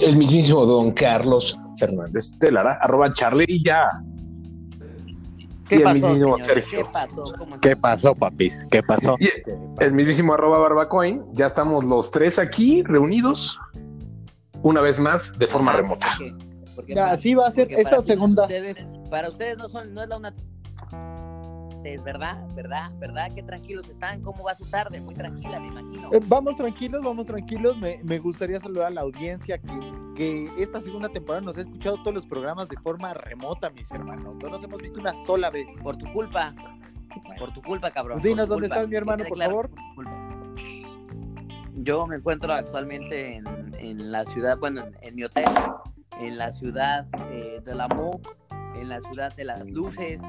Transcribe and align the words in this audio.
el 0.00 0.16
mismísimo 0.16 0.64
don 0.66 0.92
Carlos 0.92 1.58
Fernández 1.78 2.32
de 2.38 2.52
Lara, 2.52 2.78
arroba 2.80 3.12
Charlie 3.12 3.44
y 3.48 3.64
ya. 3.64 3.84
¿Qué 5.68 5.76
y 5.76 5.78
el 5.78 5.84
pasó, 5.84 5.94
mismísimo 5.94 6.36
señores? 6.36 6.46
Sergio. 6.46 6.78
¿Qué 6.84 6.90
pasó? 6.92 7.24
¿Cómo 7.38 7.60
¿Qué 7.60 7.76
pasó, 7.76 8.14
papis? 8.14 8.58
¿Qué 8.70 8.82
pasó? 8.82 9.16
Y 9.20 9.28
el 9.84 9.92
mismísimo 9.92 10.34
arroba 10.34 10.58
barbacoin. 10.58 11.22
Ya 11.34 11.46
estamos 11.46 11.84
los 11.84 12.10
tres 12.10 12.38
aquí 12.38 12.82
reunidos 12.82 13.58
una 14.62 14.80
vez 14.80 14.98
más 14.98 15.38
de 15.38 15.46
forma 15.46 15.70
Ajá, 15.72 15.80
remota. 15.82 16.06
porque- 16.18 16.34
porque 16.74 16.94
Ya, 16.94 17.02
para- 17.02 17.12
así 17.14 17.34
va 17.34 17.46
a 17.46 17.50
ser 17.50 17.70
esta 17.72 18.02
segunda. 18.02 18.42
Ustedes, 18.42 18.84
para 19.10 19.28
ustedes 19.28 19.58
no 19.58 19.68
son, 19.68 19.94
no 19.94 20.02
es 20.02 20.08
la 20.08 20.16
una. 20.16 20.34
Es 21.82 22.02
verdad, 22.02 22.46
verdad, 22.54 22.90
verdad, 22.98 23.28
qué 23.34 23.42
tranquilos 23.42 23.88
están. 23.88 24.20
¿Cómo 24.22 24.44
va 24.44 24.54
su 24.54 24.66
tarde? 24.66 25.00
Muy 25.00 25.14
tranquila, 25.14 25.58
me 25.58 25.68
imagino. 25.68 26.10
Eh, 26.12 26.20
vamos 26.26 26.56
tranquilos, 26.56 27.02
vamos 27.02 27.24
tranquilos. 27.26 27.76
Me, 27.78 28.00
me 28.04 28.18
gustaría 28.18 28.60
saludar 28.60 28.88
a 28.88 28.90
la 28.90 29.00
audiencia 29.00 29.56
que, 29.58 29.92
que 30.14 30.50
esta 30.58 30.80
segunda 30.80 31.08
temporada 31.08 31.40
nos 31.40 31.56
ha 31.56 31.62
escuchado 31.62 31.96
todos 32.02 32.14
los 32.14 32.26
programas 32.26 32.68
de 32.68 32.76
forma 32.82 33.14
remota, 33.14 33.70
mis 33.70 33.90
hermanos. 33.90 34.36
No 34.42 34.50
nos 34.50 34.62
hemos 34.62 34.82
visto 34.82 35.00
una 35.00 35.12
sola 35.24 35.48
vez. 35.50 35.66
Por 35.82 35.96
tu 35.96 36.12
culpa, 36.12 36.54
por 37.38 37.52
tu 37.54 37.62
culpa, 37.62 37.90
cabrón. 37.90 38.20
Pues 38.20 38.30
dinos 38.34 38.46
dónde 38.48 38.68
culpa. 38.68 38.76
está 38.76 38.86
mi 38.86 38.96
hermano, 38.96 39.24
por 39.24 39.36
claro, 39.38 39.50
favor. 39.50 39.70
Yo 41.76 42.06
me 42.06 42.16
encuentro 42.16 42.52
actualmente 42.52 43.36
en, 43.36 43.46
en 43.78 44.12
la 44.12 44.26
ciudad, 44.26 44.58
bueno, 44.58 44.82
en, 44.82 44.94
en 45.00 45.14
mi 45.14 45.24
hotel, 45.24 45.46
en 46.20 46.36
la 46.36 46.52
ciudad 46.52 47.06
eh, 47.30 47.62
de 47.64 47.74
la 47.74 47.88
Mo, 47.88 48.20
en 48.76 48.88
la 48.88 49.00
ciudad 49.00 49.34
de 49.36 49.44
las 49.44 49.70
luces, 49.70 50.20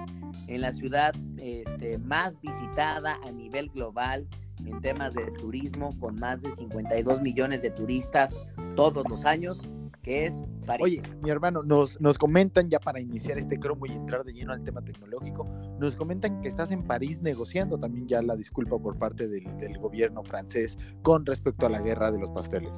en 0.47 0.61
la 0.61 0.73
ciudad 0.73 1.13
este, 1.37 1.97
más 1.97 2.39
visitada 2.41 3.17
a 3.23 3.31
nivel 3.31 3.69
global 3.69 4.27
en 4.65 4.79
temas 4.81 5.13
de 5.13 5.25
turismo, 5.31 5.98
con 5.99 6.15
más 6.15 6.41
de 6.41 6.51
52 6.51 7.21
millones 7.21 7.61
de 7.61 7.71
turistas 7.71 8.37
todos 8.75 9.07
los 9.09 9.25
años, 9.25 9.70
que 10.03 10.25
es 10.25 10.43
París. 10.65 10.83
Oye, 10.83 11.01
mi 11.23 11.29
hermano, 11.29 11.63
nos, 11.63 11.99
nos 11.99 12.17
comentan 12.17 12.70
ya 12.70 12.79
para 12.79 12.99
iniciar 12.99 13.37
este 13.37 13.59
cromo 13.59 13.85
y 13.85 13.91
entrar 13.91 14.23
de 14.23 14.33
lleno 14.33 14.53
al 14.53 14.63
tema 14.63 14.81
tecnológico, 14.81 15.45
nos 15.79 15.95
comentan 15.95 16.41
que 16.41 16.48
estás 16.48 16.71
en 16.71 16.83
París 16.83 17.21
negociando 17.21 17.77
también 17.77 18.07
ya 18.07 18.21
la 18.21 18.35
disculpa 18.35 18.77
por 18.77 18.98
parte 18.98 19.27
del, 19.27 19.43
del 19.57 19.77
gobierno 19.77 20.23
francés 20.23 20.77
con 21.01 21.26
respecto 21.26 21.65
a 21.65 21.70
la 21.70 21.81
guerra 21.81 22.11
de 22.11 22.20
los 22.20 22.31
pasteles. 22.31 22.73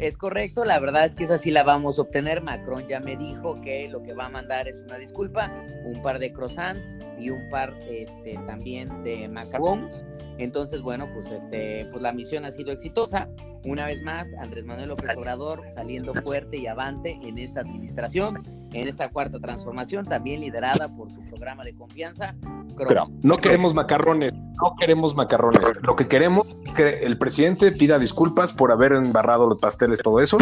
Es 0.00 0.16
correcto, 0.16 0.64
la 0.64 0.78
verdad 0.78 1.04
es 1.04 1.14
que 1.14 1.24
esa 1.24 1.36
sí 1.36 1.50
la 1.50 1.62
vamos 1.62 1.98
a 1.98 2.02
obtener. 2.02 2.40
Macron 2.40 2.88
ya 2.88 3.00
me 3.00 3.18
dijo 3.18 3.60
que 3.60 3.86
lo 3.90 4.02
que 4.02 4.14
va 4.14 4.26
a 4.26 4.28
mandar 4.30 4.66
es 4.66 4.80
una 4.80 4.96
disculpa, 4.96 5.52
un 5.84 6.00
par 6.00 6.18
de 6.18 6.32
croissants 6.32 6.96
y 7.18 7.28
un 7.28 7.50
par 7.50 7.74
este, 7.86 8.38
también 8.46 9.04
de 9.04 9.28
macarons. 9.28 10.06
Entonces, 10.38 10.80
bueno, 10.80 11.06
pues 11.12 11.30
este, 11.30 11.84
pues 11.90 12.00
la 12.00 12.14
misión 12.14 12.46
ha 12.46 12.50
sido 12.50 12.72
exitosa. 12.72 13.28
Una 13.62 13.84
vez 13.84 14.02
más, 14.02 14.32
Andrés 14.38 14.64
Manuel 14.64 14.88
López 14.88 15.14
Obrador 15.14 15.60
saliendo 15.74 16.14
fuerte 16.14 16.56
y 16.56 16.66
avante 16.66 17.18
en 17.22 17.36
esta 17.36 17.60
administración, 17.60 18.42
en 18.72 18.88
esta 18.88 19.08
cuarta 19.08 19.38
transformación, 19.38 20.06
también 20.06 20.40
liderada 20.40 20.88
por 20.88 21.10
su 21.12 21.20
programa 21.22 21.64
de 21.64 21.74
confianza. 21.74 22.34
Pero 22.76 23.08
no 23.22 23.36
queremos 23.36 23.74
macarrones, 23.74 24.32
no 24.32 24.74
queremos 24.78 25.14
macarrones. 25.14 25.60
Lo 25.82 25.96
que 25.96 26.06
queremos 26.06 26.46
es 26.64 26.72
que 26.72 26.88
el 27.00 27.18
presidente 27.18 27.72
pida 27.72 27.98
disculpas 27.98 28.52
por 28.52 28.72
haber 28.72 28.92
embarrado 28.92 29.48
los 29.48 29.60
pasteles, 29.60 29.98
todo 30.00 30.20
eso. 30.20 30.38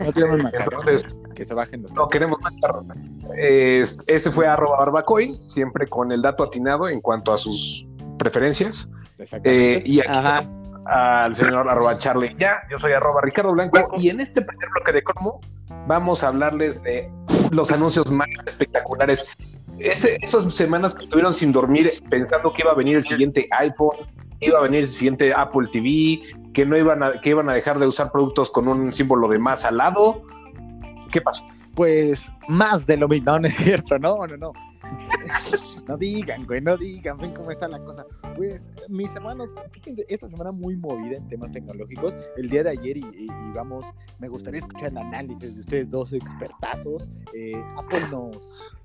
No 0.00 0.12
queremos 0.12 0.42
macarrones, 0.42 1.04
Entonces, 1.04 1.34
que 1.34 1.44
se 1.44 1.54
bajen 1.54 1.82
los 1.82 1.92
no 1.92 2.08
queremos 2.08 2.40
macarrones. 2.40 2.96
Eh, 3.36 3.86
ese 4.06 4.30
fue 4.30 4.46
arroba 4.46 4.78
barbacoin, 4.78 5.34
siempre 5.48 5.86
con 5.86 6.10
el 6.12 6.22
dato 6.22 6.44
atinado 6.44 6.88
en 6.88 7.00
cuanto 7.00 7.32
a 7.32 7.38
sus 7.38 7.88
preferencias. 8.18 8.88
Eh, 9.44 9.82
y 9.84 10.00
aquí 10.00 10.08
Ajá. 10.08 10.44
al 10.86 11.34
señor 11.34 11.68
arroba 11.68 11.98
Charlie 11.98 12.34
ya, 12.38 12.56
yo 12.68 12.78
soy 12.78 12.92
arroba 12.92 13.20
Ricardo 13.22 13.52
Blanco 13.52 13.92
y 13.96 14.08
en 14.08 14.20
este 14.20 14.42
primer 14.42 14.68
bloque 14.70 14.92
de 14.92 15.02
cromo 15.04 15.40
vamos 15.86 16.22
a 16.22 16.28
hablarles 16.28 16.82
de 16.82 17.10
los 17.50 17.70
anuncios 17.70 18.10
más 18.10 18.28
espectaculares. 18.46 19.26
Ese- 19.78 20.18
esas 20.22 20.54
semanas 20.54 20.94
que 20.94 21.04
estuvieron 21.04 21.32
sin 21.32 21.52
dormir 21.52 21.90
pensando 22.10 22.52
que 22.52 22.62
iba 22.62 22.70
a 22.72 22.74
venir 22.74 22.96
el 22.96 23.04
siguiente 23.04 23.46
iPhone, 23.58 23.96
que 24.40 24.46
iba 24.46 24.58
a 24.58 24.62
venir 24.62 24.80
el 24.80 24.88
siguiente 24.88 25.32
Apple 25.34 25.68
TV, 25.72 26.20
que 26.52 26.64
no 26.64 26.76
iban 26.76 27.02
a, 27.02 27.20
que 27.20 27.30
iban 27.30 27.48
a 27.48 27.54
dejar 27.54 27.78
de 27.78 27.86
usar 27.86 28.12
productos 28.12 28.50
con 28.50 28.68
un 28.68 28.94
símbolo 28.94 29.28
de 29.28 29.38
más 29.38 29.64
al 29.64 29.78
lado. 29.78 30.22
¿Qué 31.10 31.20
pasó? 31.20 31.44
Pues 31.74 32.26
más 32.48 32.86
de 32.86 32.96
lo 32.96 33.08
mismo, 33.08 33.38
no, 33.38 33.46
es 33.48 33.56
cierto, 33.56 33.98
no, 33.98 34.26
no, 34.26 34.36
no. 34.36 34.52
No 35.88 35.96
digan, 35.96 36.44
güey, 36.46 36.60
no 36.60 36.76
digan, 36.76 37.16
ven 37.18 37.32
cómo 37.34 37.50
está 37.50 37.68
la 37.68 37.78
cosa. 37.78 38.04
Pues, 38.36 38.66
mis 38.88 39.10
hermanos, 39.14 39.48
fíjense, 39.72 40.04
esta 40.08 40.28
semana 40.28 40.52
muy 40.52 40.76
movida 40.76 41.16
en 41.16 41.26
temas 41.28 41.52
tecnológicos. 41.52 42.14
El 42.36 42.48
día 42.50 42.62
de 42.64 42.70
ayer, 42.70 42.96
y, 42.98 43.00
y- 43.00 43.24
y 43.24 43.52
vamos, 43.54 43.84
me 44.18 44.28
gustaría 44.28 44.60
escuchar 44.60 44.90
el 44.90 44.98
análisis 44.98 45.54
de 45.54 45.60
ustedes 45.60 45.90
dos 45.90 46.12
expertazos. 46.12 47.10
Eh, 47.34 47.52
Apple 47.76 47.98
nos, 48.10 48.36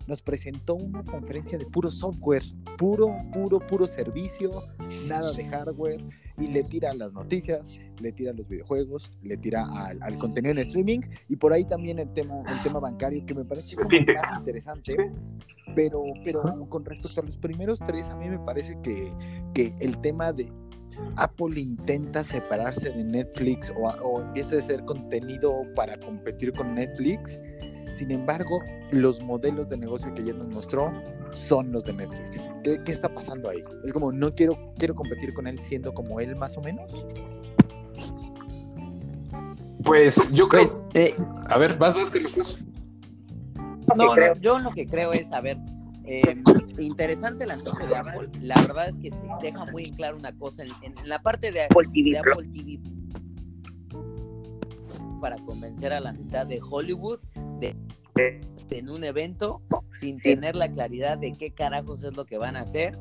nos 0.07 0.21
presentó 0.21 0.75
una 0.75 1.03
conferencia 1.03 1.57
de 1.57 1.65
puro 1.65 1.91
software, 1.91 2.43
puro, 2.77 3.13
puro, 3.33 3.59
puro 3.59 3.85
servicio, 3.87 4.63
nada 5.07 5.31
de 5.33 5.45
hardware. 5.47 6.03
Y 6.39 6.47
le 6.47 6.63
tira 6.63 6.91
a 6.91 6.93
las 6.93 7.11
noticias, 7.13 7.79
le 8.01 8.11
tira 8.11 8.31
a 8.31 8.33
los 8.33 8.47
videojuegos, 8.47 9.11
le 9.23 9.37
tira 9.37 9.65
al, 9.65 10.01
al 10.01 10.17
contenido 10.17 10.53
en 10.53 10.59
streaming 10.59 11.01
y 11.27 11.35
por 11.35 11.51
ahí 11.51 11.65
también 11.65 11.99
el 11.99 12.11
tema, 12.13 12.41
el 12.47 12.61
tema 12.63 12.79
bancario 12.79 13.25
que 13.25 13.33
me 13.33 13.43
parece 13.43 13.75
como 13.75 13.89
el 13.91 14.05
más 14.05 14.39
interesante. 14.39 14.95
Pero, 15.75 16.03
pero 16.23 16.41
con 16.69 16.85
respecto 16.85 17.21
a 17.21 17.25
los 17.25 17.37
primeros 17.37 17.79
tres, 17.79 18.07
a 18.09 18.15
mí 18.15 18.29
me 18.29 18.39
parece 18.39 18.77
que, 18.81 19.13
que 19.53 19.73
el 19.79 19.97
tema 19.99 20.31
de 20.31 20.49
Apple 21.15 21.59
intenta 21.59 22.23
separarse 22.23 22.89
de 22.89 23.03
Netflix 23.03 23.71
o, 23.77 23.87
o 23.87 24.21
empieza 24.21 24.55
a 24.55 24.59
hacer 24.59 24.83
contenido 24.85 25.63
para 25.75 25.97
competir 25.99 26.53
con 26.53 26.75
Netflix. 26.75 27.39
Sin 27.99 28.11
embargo, 28.11 28.63
los 28.91 29.21
modelos 29.21 29.67
de 29.67 29.75
negocio 29.75 30.13
que 30.15 30.21
ayer 30.21 30.33
nos 30.37 30.53
mostró 30.53 30.93
son 31.33 31.69
los 31.73 31.83
de 31.83 31.91
Netflix. 31.91 32.47
¿Qué, 32.63 32.79
qué 32.85 32.93
está 32.93 33.13
pasando 33.13 33.49
ahí? 33.49 33.61
Es 33.83 33.91
como, 33.91 34.09
no 34.13 34.33
quiero, 34.33 34.55
quiero 34.77 34.95
competir 34.95 35.33
con 35.33 35.47
él 35.47 35.59
siendo 35.59 35.93
como 35.93 36.21
él 36.21 36.33
más 36.37 36.55
o 36.57 36.61
menos. 36.61 36.89
Pues 39.83 40.15
yo 40.31 40.47
creo. 40.47 40.61
Pues, 40.63 40.81
eh, 40.93 41.13
a 41.49 41.57
ver, 41.57 41.77
vas, 41.77 41.93
vas, 41.97 42.09
que. 42.09 42.21
No, 43.97 44.15
no, 44.15 44.35
yo 44.39 44.59
lo 44.59 44.71
que 44.71 44.87
creo 44.87 45.11
es, 45.11 45.33
a 45.33 45.41
ver, 45.41 45.57
eh, 46.05 46.41
interesante 46.79 47.43
el 47.43 47.51
anuncio 47.51 47.85
de 47.85 47.97
Apple. 47.97 48.29
La 48.39 48.55
verdad 48.61 48.87
es 48.87 48.97
que 48.97 49.11
se 49.11 49.19
deja 49.41 49.65
muy 49.71 49.87
en 49.87 49.95
claro 49.95 50.15
una 50.15 50.31
cosa 50.37 50.63
en, 50.63 50.69
en- 50.83 50.97
en 50.97 51.09
la 51.09 51.21
parte 51.21 51.51
de, 51.51 51.63
Apple 51.63 51.89
TV 51.93 52.11
de 52.11 52.19
Apple 52.19 52.47
TV 52.53 52.79
para 55.19 55.35
convencer 55.39 55.91
a 55.91 55.99
la 55.99 56.13
mitad 56.13 56.45
de 56.47 56.61
Hollywood 56.61 57.19
en 58.71 58.89
un 58.89 59.03
evento 59.03 59.61
sin 59.99 60.19
tener 60.19 60.55
la 60.55 60.69
claridad 60.69 61.17
de 61.17 61.33
qué 61.33 61.51
carajos 61.51 62.03
es 62.03 62.15
lo 62.15 62.25
que 62.25 62.37
van 62.37 62.55
a 62.55 62.61
hacer, 62.61 62.97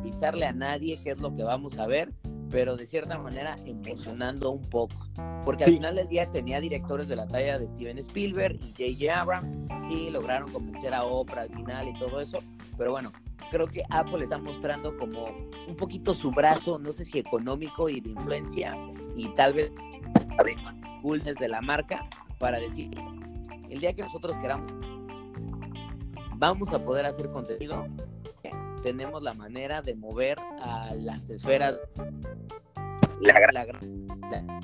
avisarle 0.00 0.46
a 0.46 0.52
nadie 0.52 0.98
qué 1.02 1.10
es 1.12 1.20
lo 1.20 1.34
que 1.34 1.42
vamos 1.42 1.78
a 1.78 1.86
ver, 1.86 2.12
pero 2.50 2.76
de 2.76 2.86
cierta 2.86 3.18
manera 3.18 3.58
emocionando 3.66 4.50
un 4.50 4.62
poco. 4.62 5.06
Porque 5.44 5.64
al 5.64 5.70
Sí. 5.70 5.76
final 5.76 5.96
del 5.96 6.08
día 6.08 6.30
tenía 6.30 6.60
directores 6.60 7.08
de 7.08 7.16
la 7.16 7.26
talla 7.26 7.58
de 7.58 7.68
Steven 7.68 7.98
Spielberg 7.98 8.58
y 8.62 8.68
J.J. 8.96 9.20
Abrams. 9.20 9.54
Sí, 9.86 10.10
lograron 10.10 10.52
convencer 10.52 10.94
a 10.94 11.04
Oprah 11.04 11.42
al 11.42 11.50
final 11.50 11.88
y 11.88 11.98
todo 11.98 12.20
eso. 12.20 12.38
Pero 12.76 12.92
bueno, 12.92 13.12
creo 13.50 13.66
que 13.66 13.82
Apple 13.90 14.24
está 14.24 14.38
mostrando 14.38 14.96
como 14.96 15.26
un 15.66 15.76
poquito 15.76 16.14
su 16.14 16.30
brazo, 16.30 16.78
no 16.78 16.92
sé 16.92 17.04
si 17.04 17.18
económico 17.18 17.88
y 17.88 18.00
de 18.00 18.10
influencia, 18.10 18.74
y 19.16 19.28
tal 19.34 19.54
vez 19.54 19.72
coolness 21.02 21.36
de 21.36 21.48
la 21.48 21.60
marca, 21.60 22.08
para 22.38 22.60
decir, 22.60 22.90
el 23.70 23.80
día 23.80 23.92
que 23.94 24.02
nosotros 24.02 24.36
queramos, 24.38 24.70
vamos 26.36 26.72
a 26.72 26.84
poder 26.84 27.06
hacer 27.06 27.30
contenido, 27.30 27.86
tenemos 28.82 29.22
la 29.22 29.34
manera 29.34 29.82
de 29.82 29.94
mover 29.94 30.38
a 30.62 30.94
las 30.94 31.30
esferas. 31.30 31.76
La 33.20 33.32
gran- 33.34 33.54
la 33.54 33.64
gran- 33.64 34.06
la- 34.30 34.60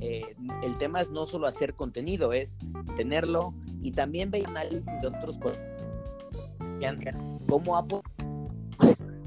eh, 0.00 0.34
el 0.62 0.76
tema 0.76 1.00
es 1.00 1.10
no 1.10 1.24
solo 1.26 1.46
hacer 1.46 1.74
contenido, 1.74 2.32
es 2.32 2.58
tenerlo 2.96 3.54
y 3.80 3.92
también 3.92 4.30
ver 4.30 4.44
análisis 4.46 5.00
de 5.00 5.06
otros 5.06 5.38
cómo 7.48 7.76
Apple 7.76 8.00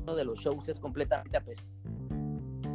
uno 0.03 0.15
de 0.15 0.25
los 0.25 0.39
shows 0.39 0.67
es 0.67 0.79
completamente 0.79 1.37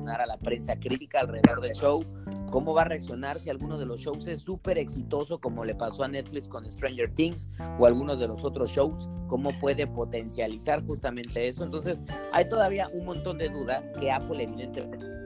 a 0.08 0.26
la 0.26 0.36
prensa 0.36 0.76
crítica 0.76 1.20
alrededor 1.20 1.60
del 1.60 1.72
show, 1.72 2.04
cómo 2.50 2.74
va 2.74 2.82
a 2.82 2.84
reaccionar 2.84 3.38
si 3.38 3.50
alguno 3.50 3.78
de 3.78 3.86
los 3.86 4.00
shows 4.00 4.28
es 4.28 4.40
súper 4.40 4.78
exitoso 4.78 5.40
como 5.40 5.64
le 5.64 5.74
pasó 5.74 6.04
a 6.04 6.08
Netflix 6.08 6.48
con 6.48 6.70
Stranger 6.70 7.12
Things 7.14 7.50
o 7.78 7.86
algunos 7.86 8.20
de 8.20 8.28
los 8.28 8.44
otros 8.44 8.70
shows, 8.70 9.08
cómo 9.28 9.50
puede 9.58 9.86
potencializar 9.86 10.84
justamente 10.84 11.48
eso. 11.48 11.64
Entonces, 11.64 12.02
hay 12.32 12.48
todavía 12.48 12.88
un 12.92 13.06
montón 13.06 13.38
de 13.38 13.48
dudas 13.48 13.92
que 13.98 14.10
Apple 14.10 14.42
evidentemente 14.42 15.23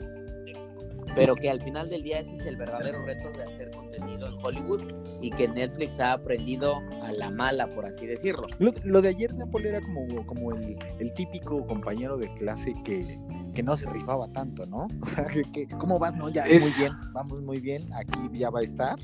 pero 1.18 1.34
que 1.34 1.50
al 1.50 1.60
final 1.60 1.88
del 1.88 2.02
día 2.02 2.20
ese 2.20 2.34
es 2.34 2.46
el 2.46 2.56
verdadero 2.56 3.04
reto 3.04 3.30
de 3.32 3.42
hacer 3.42 3.70
contenido 3.72 4.28
en 4.28 4.34
Hollywood 4.42 4.82
y 5.20 5.30
que 5.30 5.48
Netflix 5.48 5.98
ha 5.98 6.12
aprendido 6.12 6.76
a 7.02 7.12
la 7.12 7.28
mala, 7.30 7.66
por 7.70 7.86
así 7.86 8.06
decirlo. 8.06 8.46
Lo, 8.58 8.72
lo 8.84 9.02
de 9.02 9.08
ayer 9.08 9.34
Apple 9.42 9.68
era 9.68 9.80
como, 9.80 10.24
como 10.26 10.52
el, 10.52 10.78
el 11.00 11.12
típico 11.14 11.66
compañero 11.66 12.16
de 12.16 12.32
clase 12.34 12.72
que, 12.84 13.18
que 13.54 13.62
no 13.62 13.76
se 13.76 13.90
rifaba 13.90 14.28
tanto, 14.32 14.64
¿no? 14.66 14.86
O 15.02 15.06
sea, 15.06 15.24
que, 15.24 15.42
que, 15.42 15.66
¿cómo 15.78 15.98
vas? 15.98 16.14
No, 16.14 16.28
ya 16.28 16.44
Es- 16.44 16.62
muy 16.62 16.72
bien, 16.78 16.92
vamos 17.12 17.42
muy 17.42 17.58
bien, 17.60 17.82
aquí 17.94 18.16
ya 18.32 18.50
va 18.50 18.60
a 18.60 18.62
estar, 18.62 18.96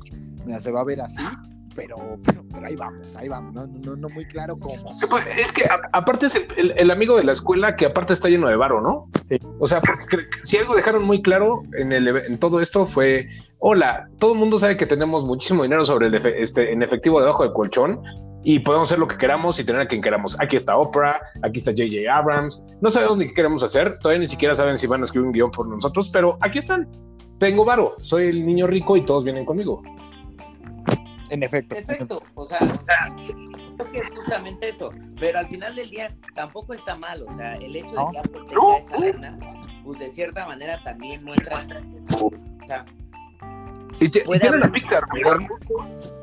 mira, 0.45 0.61
se 0.61 0.71
va 0.71 0.81
a 0.81 0.85
ver 0.85 1.01
así, 1.01 1.23
pero, 1.75 1.97
pero, 2.25 2.43
pero 2.51 2.65
ahí 2.65 2.75
vamos, 2.75 3.15
ahí 3.15 3.27
vamos, 3.27 3.53
no, 3.53 3.67
no, 3.67 3.95
no 3.95 4.09
muy 4.09 4.25
claro 4.25 4.55
cómo. 4.55 4.93
Sí, 4.93 5.05
pues, 5.09 5.25
es 5.37 5.51
que 5.51 5.65
a- 5.65 5.89
aparte 5.93 6.27
es 6.27 6.35
el, 6.35 6.47
el- 6.57 6.73
el 6.77 6.91
amigo 6.91 7.17
de 7.17 7.23
la 7.25 7.33
escuela 7.33 7.75
que 7.75 7.85
aparte 7.85 8.13
está 8.13 8.29
lleno 8.29 8.47
de 8.47 8.55
varo, 8.55 8.81
¿no? 8.81 9.09
Sí. 9.29 9.37
O 9.59 9.67
sea, 9.67 9.81
porque 9.81 10.25
si 10.43 10.57
algo 10.57 10.75
dejaron 10.75 11.03
muy 11.03 11.21
claro 11.21 11.59
en, 11.77 11.91
el, 11.91 12.07
en 12.07 12.39
todo 12.39 12.61
esto 12.61 12.85
fue, 12.85 13.25
hola, 13.59 14.07
todo 14.19 14.33
el 14.33 14.39
mundo 14.39 14.57
sabe 14.59 14.77
que 14.77 14.85
tenemos 14.85 15.25
muchísimo 15.25 15.63
dinero 15.63 15.83
sobre 15.85 16.07
el 16.07 16.13
efe- 16.13 16.35
este, 16.37 16.71
en 16.71 16.81
efectivo 16.83 17.19
debajo 17.19 17.43
del 17.43 17.51
colchón 17.53 18.01
y 18.47 18.59
podemos 18.59 18.87
hacer 18.89 18.99
lo 18.99 19.07
que 19.07 19.17
queramos 19.17 19.59
y 19.59 19.63
tener 19.63 19.81
a 19.81 19.87
quien 19.87 20.01
queramos. 20.03 20.39
Aquí 20.39 20.55
está 20.55 20.77
Oprah, 20.77 21.19
aquí 21.41 21.57
está 21.59 21.71
JJ 21.71 22.07
Abrams, 22.07 22.63
no 22.79 22.91
sabemos 22.91 23.17
ni 23.17 23.27
qué 23.27 23.33
queremos 23.33 23.63
hacer, 23.63 23.91
todavía 24.01 24.19
ni 24.19 24.27
siquiera 24.27 24.53
saben 24.53 24.77
si 24.77 24.85
van 24.87 25.01
a 25.01 25.05
escribir 25.05 25.27
un 25.27 25.33
guion 25.33 25.51
por 25.51 25.67
nosotros, 25.67 26.09
pero 26.13 26.37
aquí 26.41 26.59
están. 26.59 26.87
Tengo 27.39 27.65
varo, 27.65 27.95
soy 28.01 28.27
el 28.27 28.45
niño 28.45 28.65
rico 28.67 28.95
y 28.95 29.05
todos 29.05 29.23
vienen 29.25 29.43
conmigo. 29.45 29.81
En 31.29 31.43
efecto. 31.43 31.75
Perfecto, 31.75 32.21
o 32.35 32.45
sea, 32.45 32.59
creo 32.59 33.91
que 33.91 33.97
es 33.99 34.09
justamente 34.09 34.69
eso, 34.69 34.91
pero 35.19 35.39
al 35.39 35.47
final 35.47 35.75
del 35.75 35.89
día 35.89 36.15
tampoco 36.35 36.73
está 36.73 36.95
mal, 36.95 37.23
o 37.27 37.31
sea, 37.33 37.55
el 37.55 37.75
hecho 37.75 37.95
de 37.95 37.95
No. 37.95 38.11
que 38.11 38.17
Apple 38.19 38.41
No. 38.53 38.75
tenga 38.75 38.77
esa 38.77 38.97
lana, 38.99 39.61
pues 39.83 39.99
de 39.99 40.09
cierta 40.09 40.45
manera 40.45 40.81
también 40.83 41.23
muestra, 41.25 41.57
o 41.57 42.67
sea, 42.67 42.85
Y, 43.99 44.09
te- 44.09 44.19
y 44.19 44.23
Puede 44.23 44.39
tienen 44.41 44.59
haber- 44.61 44.69
a 44.69 44.73
Pixar. 44.73 45.03
Ju- 45.03 46.14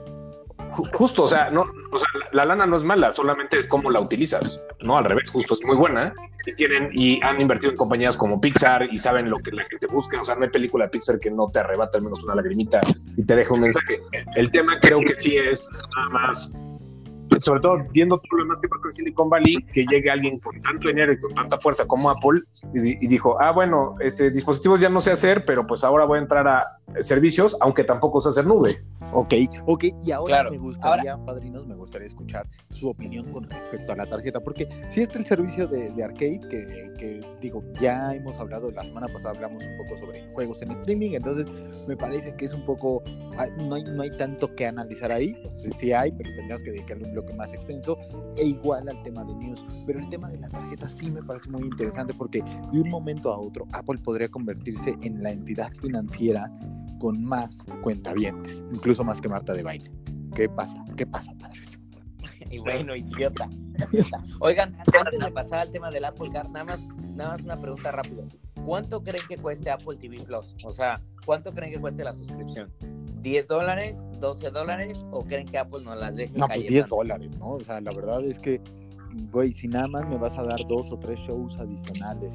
Justo, 0.70 1.24
o 1.24 1.28
sea, 1.28 1.50
no, 1.50 1.62
o 1.90 1.98
sea, 1.98 2.08
la 2.32 2.44
lana 2.46 2.66
no 2.66 2.76
es 2.76 2.82
mala, 2.82 3.12
solamente 3.12 3.58
es 3.58 3.68
cómo 3.68 3.90
la 3.90 4.00
utilizas, 4.00 4.62
no 4.80 4.96
al 4.96 5.04
revés, 5.04 5.30
justo 5.30 5.54
es 5.54 5.64
muy 5.64 5.76
buena. 5.76 6.14
Y 6.46 6.54
tienen 6.54 6.90
y 6.92 7.22
han 7.22 7.40
invertido 7.40 7.72
en 7.72 7.76
compañías 7.76 8.16
como 8.16 8.40
Pixar 8.40 8.88
y 8.90 8.98
saben 8.98 9.30
lo 9.30 9.38
que 9.38 9.52
la 9.52 9.62
gente 9.64 9.86
busca. 9.86 10.20
O 10.20 10.24
sea, 10.24 10.34
no 10.34 10.44
hay 10.44 10.50
película 10.50 10.86
de 10.86 10.90
Pixar 10.90 11.20
que 11.20 11.30
no 11.30 11.48
te 11.50 11.60
arrebata 11.60 11.98
al 11.98 12.04
menos 12.04 12.22
una 12.24 12.34
lagrimita 12.34 12.80
y 13.16 13.24
te 13.24 13.36
deje 13.36 13.52
un 13.52 13.60
mensaje. 13.60 14.00
El 14.34 14.50
tema 14.50 14.80
creo 14.80 15.00
que 15.00 15.14
sí 15.16 15.36
es 15.36 15.68
nada 15.94 16.08
más, 16.08 16.54
sobre 17.38 17.60
todo 17.60 17.78
viendo 17.92 18.18
todo 18.18 18.38
lo 18.38 18.44
demás 18.44 18.60
que 18.60 18.68
pasa 18.68 18.88
en 18.88 18.92
Silicon 18.92 19.28
Valley, 19.28 19.62
que 19.72 19.84
llegue 19.86 20.10
alguien 20.10 20.38
con 20.40 20.60
tanto 20.62 20.88
dinero 20.88 21.12
y 21.12 21.18
con 21.18 21.34
tanta 21.34 21.58
fuerza 21.58 21.86
como 21.86 22.10
Apple 22.10 22.40
y, 22.74 23.04
y 23.04 23.08
dijo, 23.08 23.40
ah, 23.40 23.52
bueno, 23.52 23.96
este 24.00 24.30
dispositivos 24.30 24.80
ya 24.80 24.88
no 24.88 25.00
sé 25.00 25.12
hacer, 25.12 25.44
pero 25.44 25.66
pues 25.66 25.84
ahora 25.84 26.04
voy 26.04 26.18
a 26.18 26.22
entrar 26.22 26.46
a 26.48 26.66
servicios, 27.00 27.56
aunque 27.60 27.84
tampoco 27.84 28.20
sé 28.20 28.30
hacer 28.30 28.46
nube. 28.46 28.82
Ok, 29.14 29.34
ok, 29.66 29.84
y 30.06 30.10
ahora 30.10 30.36
Claro, 30.36 30.50
me 30.52 30.58
gustaría, 30.58 31.18
padrinos, 31.18 31.66
me 31.66 31.74
gustaría 31.74 32.06
escuchar 32.06 32.48
su 32.70 32.88
opinión 32.88 33.30
con 33.30 33.48
respecto 33.48 33.92
a 33.92 33.96
la 33.96 34.06
tarjeta, 34.06 34.40
porque 34.40 34.66
si 34.88 35.02
está 35.02 35.18
el 35.18 35.26
servicio 35.26 35.66
de, 35.66 35.90
de 35.90 36.02
arcade, 36.02 36.40
que, 36.48 36.90
que, 36.98 37.20
digo, 37.42 37.62
ya 37.78 38.14
hemos 38.14 38.38
hablado, 38.38 38.70
la 38.70 38.82
semana 38.82 39.08
pasada 39.08 39.34
hablamos 39.34 39.62
un 39.62 39.76
poco 39.86 40.00
sobre 40.00 40.26
juegos 40.32 40.62
en 40.62 40.70
streaming, 40.70 41.10
entonces 41.12 41.46
me 41.86 41.94
parece 41.94 42.34
que 42.36 42.46
es 42.46 42.54
un 42.54 42.64
poco, 42.64 43.02
ah, 43.36 43.46
no 43.58 43.74
hay, 43.74 43.84
no 43.84 44.02
hay 44.02 44.16
tanto 44.16 44.54
que 44.54 44.66
analizar 44.66 45.12
ahí, 45.12 45.36
sí 45.78 45.92
hay, 45.92 46.10
pero 46.12 46.30
tendríamos 46.30 46.62
que 46.62 46.70
dedicarle 46.70 47.04
un 47.04 47.12
bloque 47.12 47.34
más 47.34 47.52
extenso, 47.52 47.98
e 48.38 48.46
igual 48.46 48.88
al 48.88 49.02
tema 49.02 49.24
de 49.24 49.34
news, 49.34 49.62
pero 49.86 49.98
el 49.98 50.08
tema 50.08 50.30
de 50.30 50.38
la 50.38 50.48
tarjeta 50.48 50.88
sí 50.88 51.10
me 51.10 51.22
parece 51.22 51.50
muy 51.50 51.64
interesante, 51.64 52.14
porque 52.14 52.42
de 52.72 52.80
un 52.80 52.88
momento 52.88 53.30
a 53.30 53.38
otro, 53.38 53.66
Apple 53.72 53.98
podría 54.02 54.30
convertirse 54.30 54.96
en 55.02 55.22
la 55.22 55.32
entidad 55.32 55.70
financiera 55.82 56.50
con 57.02 57.20
más 57.24 57.64
cuentavientes, 57.82 58.62
incluso 58.70 59.01
más 59.04 59.20
que 59.20 59.28
Marta 59.28 59.52
de 59.54 59.62
baile. 59.62 59.90
¿Qué 60.34 60.48
pasa? 60.48 60.82
¿Qué 60.96 61.06
pasa, 61.06 61.32
padres? 61.38 61.78
y 62.50 62.58
bueno, 62.58 62.96
idiota, 62.96 63.48
idiota. 63.92 64.24
Oigan, 64.40 64.76
antes 64.98 65.20
de 65.20 65.30
pasar 65.30 65.60
al 65.60 65.70
tema 65.70 65.90
del 65.90 66.04
Apple 66.04 66.30
Card, 66.32 66.48
nada 66.50 66.64
más, 66.64 66.80
nada 67.14 67.30
más 67.30 67.42
una 67.42 67.60
pregunta 67.60 67.90
rápida. 67.90 68.22
¿Cuánto 68.64 69.02
creen 69.02 69.24
que 69.28 69.36
cueste 69.36 69.70
Apple 69.70 69.96
TV 69.98 70.22
Plus? 70.24 70.54
O 70.64 70.70
sea, 70.70 71.00
¿cuánto 71.24 71.52
creen 71.52 71.72
que 71.74 71.80
cueste 71.80 72.04
la 72.04 72.12
suscripción? 72.12 72.72
¿10 73.22 73.46
dólares? 73.46 74.08
¿12 74.20 74.50
dólares? 74.50 75.06
¿O 75.10 75.24
creen 75.24 75.46
que 75.46 75.58
Apple 75.58 75.82
nos 75.84 75.98
las 75.98 76.16
deje 76.16 76.32
No, 76.36 76.46
pues 76.46 76.58
caer 76.58 76.70
10 76.70 76.82
tanto? 76.82 76.96
dólares, 76.96 77.38
¿no? 77.38 77.50
O 77.50 77.60
sea, 77.60 77.80
la 77.80 77.90
verdad 77.94 78.24
es 78.24 78.38
que, 78.38 78.60
güey, 79.30 79.52
si 79.52 79.68
nada 79.68 79.86
más 79.88 80.08
me 80.08 80.16
vas 80.16 80.36
a 80.38 80.42
dar 80.42 80.60
dos 80.68 80.90
o 80.90 80.98
tres 80.98 81.18
shows 81.20 81.56
adicionales 81.58 82.34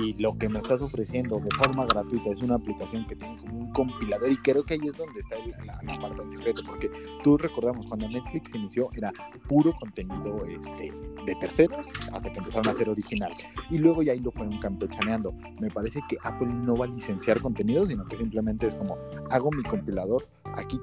y 0.00 0.20
lo 0.20 0.36
que 0.36 0.48
me 0.48 0.58
estás 0.58 0.80
ofreciendo 0.80 1.38
de 1.38 1.50
forma 1.56 1.86
gratuita 1.86 2.30
es 2.30 2.42
una 2.42 2.56
aplicación 2.56 3.06
que 3.06 3.16
tiene 3.16 3.36
como 3.38 3.58
un 3.58 3.72
compilador 3.72 4.30
y 4.30 4.36
creo 4.38 4.64
que 4.64 4.74
ahí 4.74 4.80
es 4.84 4.96
donde 4.96 5.20
está 5.20 5.36
la, 5.64 5.80
la 5.82 6.00
parte 6.00 6.22
del 6.22 6.32
secreto, 6.32 6.62
porque 6.66 6.90
tú 7.22 7.36
recordamos 7.36 7.86
cuando 7.86 8.08
Netflix 8.08 8.54
inició 8.54 8.88
era 8.96 9.12
puro 9.48 9.72
contenido 9.74 10.44
este, 10.46 10.92
de 11.26 11.34
terceros 11.36 11.84
hasta 12.12 12.32
que 12.32 12.38
empezaron 12.38 12.68
a 12.68 12.70
hacer 12.72 12.90
original 12.90 13.32
y 13.70 13.78
luego 13.78 14.02
ya 14.02 14.12
ahí 14.12 14.20
lo 14.20 14.30
fueron 14.32 14.58
campechaneando. 14.58 15.32
Me 15.60 15.70
parece 15.70 16.00
que 16.08 16.16
Apple 16.22 16.48
no 16.48 16.76
va 16.76 16.86
a 16.86 16.88
licenciar 16.88 17.40
contenido, 17.40 17.86
sino 17.86 18.04
que 18.06 18.16
simplemente 18.16 18.66
es 18.66 18.74
como 18.74 18.96
hago 19.30 19.50
mi 19.50 19.62
compilador, 19.62 20.26
aquí 20.56 20.80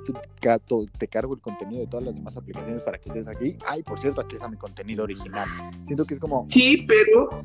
te, 0.97 1.07
cargo 1.07 1.33
el 1.33 1.41
contenido 1.41 1.81
de 1.81 1.88
todas 1.88 2.06
las 2.06 2.15
demás 2.15 2.38
aplicaciones 2.38 2.81
para 2.83 2.97
que 2.97 3.09
estés 3.09 3.27
aquí. 3.27 3.57
Ay, 3.68 3.83
por 3.83 4.00
cierto, 4.00 4.21
aquí 4.21 4.35
está 4.35 4.47
mi 4.47 4.57
contenido 4.57 5.03
original. 5.03 5.47
Siento 5.83 6.06
que 6.06 6.13
es 6.15 6.19
como... 6.19 6.44
Sí, 6.44 6.85
pero 6.88 7.44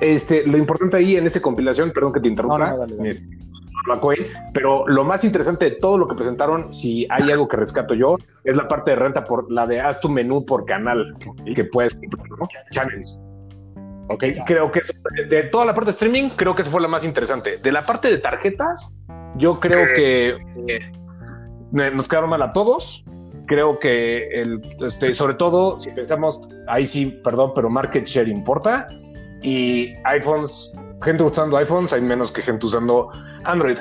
este, 0.00 0.46
lo 0.46 0.58
importante 0.58 0.96
ahí 0.96 1.16
en 1.16 1.26
esa 1.26 1.40
compilación, 1.40 1.92
perdón 1.92 2.12
que 2.12 2.20
te 2.20 2.28
interrumpa, 2.28 2.58
No, 2.58 2.70
no, 2.70 2.78
dale, 2.78 2.96
dale. 2.96 3.10
este, 3.10 3.26
McQueen, 3.86 4.26
pero 4.52 4.86
lo 4.88 5.04
más 5.04 5.24
interesante 5.24 5.66
de 5.66 5.70
todo 5.72 5.96
lo 5.98 6.08
que 6.08 6.14
presentaron, 6.14 6.72
si 6.72 7.06
hay 7.10 7.30
algo 7.30 7.46
que 7.48 7.56
rescato 7.56 7.94
yo, 7.94 8.16
es 8.44 8.56
la 8.56 8.66
parte 8.68 8.90
de 8.92 8.96
renta 8.96 9.24
por 9.24 9.50
la 9.50 9.66
de 9.66 9.80
haz 9.80 10.00
tu 10.00 10.08
menú 10.08 10.44
por 10.44 10.64
canal 10.64 11.16
que 11.54 11.64
puedes 11.64 11.94
comprar, 11.94 12.26
¿no? 12.38 12.48
Channels. 12.70 13.20
Ok, 14.08 14.24
Creo 14.46 14.70
que 14.70 14.80
eso- 14.80 14.92
de, 15.28 15.44
toda 15.44 15.64
la 15.64 15.74
parte 15.74 15.86
de 15.86 15.92
streaming, 15.92 16.28
creo 16.36 16.54
que 16.54 16.62
esa 16.62 16.70
fue 16.70 16.80
la 16.80 16.88
más 16.88 17.04
interesante. 17.04 17.58
De 17.58 17.72
la 17.72 17.84
parte 17.84 18.08
de 18.10 18.18
tarjetas, 18.18 18.96
yo 19.36 19.58
creo 19.58 19.84
que 19.94 20.36
eh, 20.68 20.92
nos 21.76 22.08
quedaron 22.08 22.30
mal 22.30 22.42
a 22.42 22.52
todos. 22.52 23.04
Creo 23.46 23.78
que 23.78 24.28
el, 24.32 24.60
este, 24.84 25.14
sobre 25.14 25.34
todo, 25.34 25.78
si 25.78 25.90
pensamos, 25.90 26.48
ahí 26.66 26.84
sí, 26.84 27.06
perdón, 27.22 27.52
pero 27.54 27.70
market 27.70 28.06
share 28.06 28.28
importa. 28.28 28.88
Y 29.42 29.94
iPhones, 30.04 30.74
gente 31.02 31.22
usando 31.22 31.56
iPhones, 31.56 31.92
hay 31.92 32.00
menos 32.00 32.32
que 32.32 32.42
gente 32.42 32.66
usando 32.66 33.10
Android. 33.44 33.78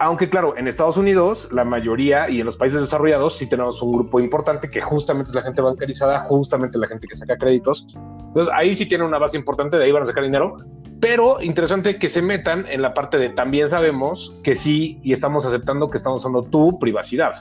Aunque 0.00 0.28
claro, 0.28 0.56
en 0.56 0.68
Estados 0.68 0.96
Unidos, 0.96 1.48
la 1.50 1.64
mayoría 1.64 2.28
y 2.28 2.40
en 2.40 2.46
los 2.46 2.56
países 2.56 2.80
desarrollados 2.80 3.36
sí 3.36 3.48
tenemos 3.48 3.80
un 3.80 3.92
grupo 3.92 4.20
importante 4.20 4.68
que 4.68 4.80
justamente 4.80 5.30
es 5.30 5.34
la 5.34 5.42
gente 5.42 5.62
bancarizada, 5.62 6.18
justamente 6.20 6.78
la 6.78 6.88
gente 6.88 7.06
que 7.06 7.14
saca 7.14 7.36
créditos. 7.38 7.86
Entonces 8.26 8.52
ahí 8.54 8.74
sí 8.74 8.86
tienen 8.86 9.06
una 9.06 9.18
base 9.18 9.38
importante, 9.38 9.76
de 9.76 9.84
ahí 9.84 9.92
van 9.92 10.02
a 10.02 10.06
sacar 10.06 10.24
dinero. 10.24 10.56
Pero 11.04 11.42
interesante 11.42 11.98
que 11.98 12.08
se 12.08 12.22
metan 12.22 12.64
en 12.66 12.80
la 12.80 12.94
parte 12.94 13.18
de 13.18 13.28
también 13.28 13.68
sabemos 13.68 14.34
que 14.42 14.56
sí 14.56 14.98
y 15.02 15.12
estamos 15.12 15.44
aceptando 15.44 15.90
que 15.90 15.98
estamos 15.98 16.22
usando 16.22 16.42
tu 16.42 16.78
privacidad. 16.78 17.34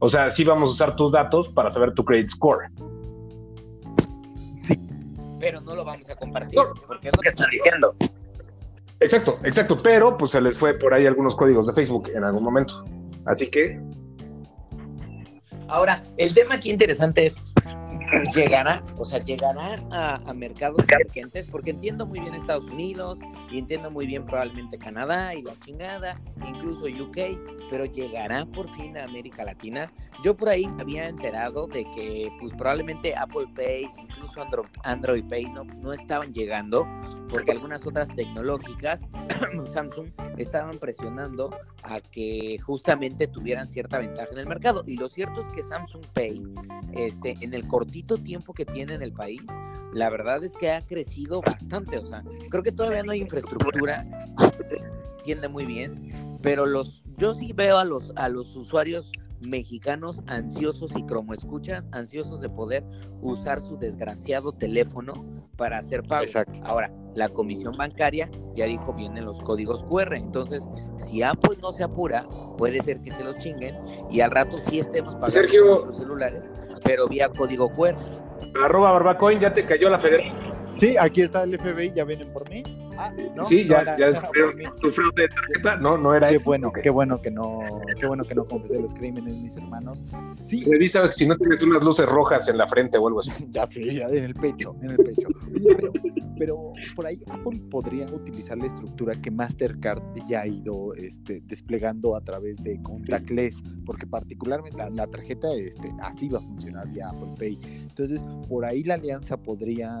O 0.00 0.08
sea, 0.08 0.28
sí 0.30 0.42
vamos 0.42 0.70
a 0.70 0.72
usar 0.72 0.96
tus 0.96 1.12
datos 1.12 1.48
para 1.48 1.70
saber 1.70 1.94
tu 1.94 2.04
credit 2.04 2.28
score. 2.28 2.64
Pero 5.38 5.60
no 5.60 5.76
lo 5.76 5.84
vamos 5.84 6.10
a 6.10 6.16
compartir, 6.16 6.58
No. 6.58 6.74
porque 6.88 7.06
es 7.06 7.16
lo 7.16 7.22
que 7.22 7.28
está 7.28 7.46
diciendo. 7.52 7.94
Exacto, 8.98 9.38
exacto. 9.44 9.76
Pero 9.76 10.18
pues 10.18 10.32
se 10.32 10.40
les 10.40 10.58
fue 10.58 10.74
por 10.74 10.92
ahí 10.92 11.06
algunos 11.06 11.36
códigos 11.36 11.68
de 11.68 11.72
Facebook 11.72 12.10
en 12.16 12.24
algún 12.24 12.42
momento. 12.42 12.84
Así 13.26 13.48
que 13.48 13.80
Ahora, 15.68 16.02
el 16.16 16.34
tema 16.34 16.56
aquí 16.56 16.72
interesante 16.72 17.26
es, 17.26 17.36
¿llegará? 18.34 18.82
O 18.98 19.04
sea, 19.04 19.18
¿llegará 19.22 19.76
a, 19.90 20.32
mercados 20.34 20.82
emergentes? 20.88 21.46
Porque 21.46 21.70
entiendo 21.70 22.06
muy 22.06 22.20
bien 22.20 22.34
Estados 22.34 22.68
Unidos 22.68 23.20
y 23.50 23.58
entiendo 23.58 23.90
muy 23.90 24.06
bien 24.06 24.24
probablemente 24.24 24.78
Canadá 24.78 25.34
y 25.34 25.42
la 25.42 25.58
chingada, 25.60 26.20
incluso 26.46 26.84
UK, 26.86 27.38
pero 27.70 27.84
¿llegará 27.84 28.44
por 28.46 28.70
fin 28.76 28.96
a 28.96 29.04
América 29.04 29.44
Latina? 29.44 29.90
Yo 30.22 30.36
por 30.36 30.48
ahí 30.48 30.68
había 30.78 31.08
enterado 31.08 31.66
de 31.66 31.84
que 31.94 32.30
pues 32.40 32.52
probablemente 32.52 33.14
Apple 33.16 33.46
Pay, 33.54 33.86
incluso 33.98 34.40
Andro- 34.42 34.68
Android 34.82 35.24
Pay 35.28 35.46
no 35.80 35.92
estaban 35.92 36.32
llegando 36.32 36.86
porque 37.34 37.50
algunas 37.50 37.84
otras 37.84 38.08
tecnológicas, 38.14 39.08
Samsung, 39.72 40.06
estaban 40.38 40.78
presionando 40.78 41.50
a 41.82 42.00
que 42.00 42.58
justamente 42.64 43.26
tuvieran 43.26 43.66
cierta 43.66 43.98
ventaja 43.98 44.28
en 44.30 44.38
el 44.38 44.46
mercado. 44.46 44.84
Y 44.86 44.96
lo 44.98 45.08
cierto 45.08 45.40
es 45.40 45.46
que 45.48 45.62
Samsung 45.62 46.06
Pay, 46.12 46.44
este, 46.92 47.36
en 47.40 47.52
el 47.52 47.66
cortito 47.66 48.18
tiempo 48.18 48.54
que 48.54 48.64
tiene 48.64 48.94
en 48.94 49.02
el 49.02 49.12
país, 49.12 49.42
la 49.92 50.10
verdad 50.10 50.44
es 50.44 50.54
que 50.54 50.70
ha 50.70 50.80
crecido 50.82 51.42
bastante. 51.42 51.98
O 51.98 52.06
sea, 52.06 52.22
creo 52.50 52.62
que 52.62 52.70
todavía 52.70 53.02
no 53.02 53.10
hay 53.10 53.22
infraestructura, 53.22 54.06
entiende 55.18 55.48
muy 55.48 55.64
bien, 55.64 56.38
pero 56.40 56.66
los, 56.66 57.02
yo 57.16 57.34
sí 57.34 57.52
veo 57.52 57.78
a 57.78 57.84
los, 57.84 58.12
a 58.14 58.28
los 58.28 58.54
usuarios 58.54 59.10
mexicanos 59.46 60.22
ansiosos 60.26 60.90
y 60.96 61.04
como 61.06 61.34
escuchas, 61.34 61.88
ansiosos 61.92 62.40
de 62.40 62.48
poder 62.48 62.84
usar 63.22 63.60
su 63.60 63.76
desgraciado 63.78 64.52
teléfono 64.52 65.24
para 65.56 65.78
hacer 65.78 66.02
pagos. 66.02 66.26
Exacto. 66.26 66.60
Ahora, 66.64 66.92
la 67.14 67.28
comisión 67.28 67.72
bancaria 67.76 68.28
ya 68.56 68.66
dijo 68.66 68.92
vienen 68.92 69.24
los 69.24 69.40
códigos 69.42 69.84
QR, 69.84 70.14
entonces 70.14 70.64
si 70.96 71.22
Apple 71.22 71.58
no 71.60 71.72
se 71.72 71.84
apura, 71.84 72.26
puede 72.58 72.82
ser 72.82 73.00
que 73.00 73.10
se 73.12 73.22
los 73.22 73.38
chinguen 73.38 73.76
y 74.10 74.20
al 74.20 74.30
rato 74.30 74.58
sí 74.66 74.80
estemos 74.80 75.14
pagando 75.14 75.30
Sergio. 75.30 75.64
nuestros 75.64 75.96
celulares, 75.96 76.52
pero 76.84 77.08
vía 77.08 77.28
código 77.28 77.68
QR. 77.70 77.96
Arroba 78.64 78.92
Barbacoin, 78.92 79.40
ya 79.40 79.52
te 79.52 79.64
cayó 79.64 79.88
la 79.88 79.98
federal. 79.98 80.32
Sí, 80.74 80.96
aquí 80.98 81.22
está 81.22 81.44
el 81.44 81.58
FBI, 81.58 81.92
ya 81.94 82.04
vienen 82.04 82.32
por 82.32 82.48
mí. 82.50 82.62
Ah, 82.96 83.12
¿no? 83.34 83.44
Sí, 83.44 83.64
No 83.64 83.70
ya, 83.70 83.84
ya 83.84 83.84
no 83.84 83.96
era 83.96 83.96
por 83.96 84.06
descubrieron 84.06 84.56
mí. 84.56 84.64
tu 84.80 84.90
fraude 84.90 85.22
de 85.22 85.28
tarjeta. 85.28 85.76
No, 85.76 85.98
no 85.98 86.14
era 86.14 86.28
Qué 86.28 86.36
eso. 86.36 86.44
bueno, 86.44 86.68
Ok. 86.68 86.78
qué 86.82 86.90
bueno 86.90 87.20
que 87.20 87.30
no, 87.30 87.58
qué 88.00 88.06
bueno 88.06 88.24
que 88.24 88.34
no 88.34 88.44
confesé 88.46 88.80
los 88.80 88.94
crímenes, 88.94 89.34
mis 89.36 89.56
hermanos. 89.56 90.04
Sí, 90.44 90.64
Revisa 90.64 91.10
si 91.10 91.26
no 91.26 91.36
tienes 91.36 91.62
unas 91.62 91.82
luces 91.82 92.06
rojas 92.06 92.48
en 92.48 92.58
la 92.58 92.66
frente 92.68 92.98
o 92.98 93.06
algo 93.08 93.20
así. 93.20 93.30
ya 93.50 93.66
sí, 93.66 93.94
ya 93.96 94.08
en 94.08 94.24
el 94.24 94.34
pecho, 94.34 94.76
en 94.82 94.90
el 94.90 94.96
pecho. 94.96 95.28
Pero, 95.66 95.92
pero 96.38 96.72
por 96.94 97.06
ahí 97.06 97.20
Apple 97.30 97.60
podría 97.70 98.06
utilizar 98.06 98.58
la 98.58 98.66
estructura 98.66 99.14
que 99.20 99.30
Mastercard 99.30 100.02
ya 100.28 100.42
ha 100.42 100.46
ido 100.46 100.94
este, 100.94 101.40
desplegando 101.46 102.14
a 102.16 102.20
través 102.20 102.56
de 102.62 102.80
contactless, 102.82 103.62
porque 103.86 104.06
particularmente 104.06 104.76
la, 104.78 104.90
la 104.90 105.06
tarjeta 105.06 105.52
este, 105.54 105.92
así 106.02 106.28
va 106.28 106.38
a 106.38 106.42
funcionar 106.42 106.88
vía 106.88 107.08
Apple 107.10 107.34
Pay. 107.38 107.58
Entonces, 107.82 108.22
por 108.48 108.64
ahí 108.64 108.82
la 108.84 108.94
alianza 108.94 109.36
podría 109.36 109.98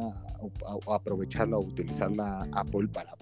aprovecharla 0.88 1.56
o 1.56 1.60
utilizarla 1.60 2.46
Apple 2.52 2.83
para 2.88 3.14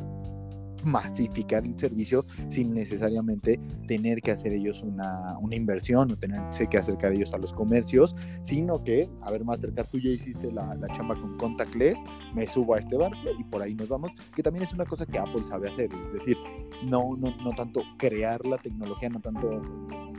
masificar 0.84 1.64
el 1.64 1.78
servicio 1.78 2.24
sin 2.48 2.74
necesariamente 2.74 3.60
tener 3.86 4.20
que 4.20 4.32
hacer 4.32 4.52
ellos 4.52 4.82
una, 4.82 5.38
una 5.38 5.54
inversión 5.54 6.10
o 6.10 6.16
tenerse 6.16 6.66
que 6.66 6.78
acercar 6.78 7.12
ellos 7.12 7.32
a 7.32 7.38
los 7.38 7.52
comercios, 7.52 8.16
sino 8.42 8.82
que, 8.82 9.08
a 9.22 9.30
ver, 9.30 9.44
Mastercard, 9.44 9.88
tú 9.88 9.98
ya 9.98 10.10
hiciste 10.10 10.50
la, 10.52 10.74
la 10.74 10.88
chamba 10.88 11.14
con 11.14 11.36
contactless, 11.38 11.98
me 12.34 12.46
subo 12.46 12.74
a 12.74 12.78
este 12.78 12.96
barco 12.96 13.16
y 13.38 13.44
por 13.44 13.62
ahí 13.62 13.74
nos 13.74 13.88
vamos, 13.88 14.12
que 14.34 14.42
también 14.42 14.64
es 14.64 14.72
una 14.72 14.84
cosa 14.84 15.06
que 15.06 15.18
Apple 15.18 15.44
sabe 15.48 15.70
hacer, 15.70 15.90
es 15.92 16.12
decir, 16.12 16.36
no, 16.84 17.16
no, 17.16 17.34
no 17.36 17.50
tanto 17.56 17.82
crear 17.98 18.44
la 18.46 18.58
tecnología, 18.58 19.08
no 19.08 19.20
tanto 19.20 19.62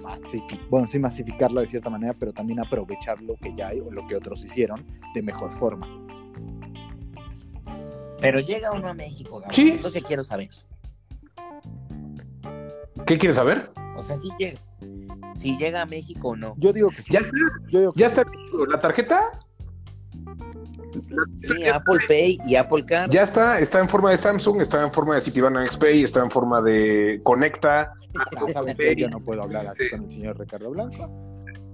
masificar, 0.02 0.70
bueno, 0.70 0.88
sí 0.88 1.00
masificarla 1.00 1.62
de 1.62 1.68
cierta 1.68 1.90
manera, 1.90 2.14
pero 2.18 2.34
también 2.34 2.60
aprovechar 2.60 3.22
lo 3.22 3.36
que 3.36 3.54
ya 3.56 3.70
hay 3.70 3.80
o 3.80 3.92
lo 3.92 4.06
que 4.08 4.16
otros 4.16 4.44
hicieron 4.44 4.86
de 5.14 5.22
mejor 5.22 5.52
forma. 5.54 5.88
Pero 8.24 8.40
llega 8.40 8.72
uno 8.72 8.88
a 8.88 8.94
México, 8.94 9.40
Gabo. 9.42 9.52
Sí. 9.52 9.72
Es 9.72 9.84
lo 9.84 9.92
que 9.92 10.02
quiero 10.02 10.24
saber. 10.24 10.48
¿Qué 13.06 13.18
quieres 13.18 13.36
saber? 13.36 13.70
O 13.98 14.02
sea, 14.02 14.16
si 14.18 14.30
llega, 14.40 14.58
si 15.36 15.58
llega 15.58 15.82
a 15.82 15.86
México 15.86 16.30
o 16.30 16.36
no. 16.38 16.54
Yo 16.58 16.72
digo 16.72 16.90
que 16.90 17.04
sí. 17.04 17.12
Ya 17.12 17.20
está, 17.20 17.36
yo 17.68 17.80
digo 17.82 17.92
que 17.92 18.00
ya 18.00 18.08
sí. 18.08 18.16
está. 18.22 18.32
La 18.70 18.80
tarjeta 18.80 19.30
Sí, 21.42 21.68
Apple 21.68 21.98
Pay 22.08 22.40
y 22.46 22.56
Apple 22.56 22.86
Card. 22.86 23.12
ya 23.12 23.24
está. 23.24 23.60
Está 23.60 23.80
en 23.80 23.90
forma 23.90 24.12
de 24.12 24.16
Samsung, 24.18 24.62
está 24.62 24.82
en 24.84 24.94
forma 24.94 25.16
de 25.16 25.22
Citibanamex 25.22 25.76
Pay, 25.76 26.04
está 26.04 26.22
en 26.22 26.32
forma 26.32 26.62
de 26.62 27.20
Conecta. 27.24 27.92
Yo 28.98 29.10
no 29.10 29.20
puedo 29.20 29.44
hablar 29.44 29.68
así 29.68 29.90
con 29.90 30.06
el 30.06 30.12
señor 30.12 30.40
Ricardo 30.40 30.70
Blanco. 30.72 31.10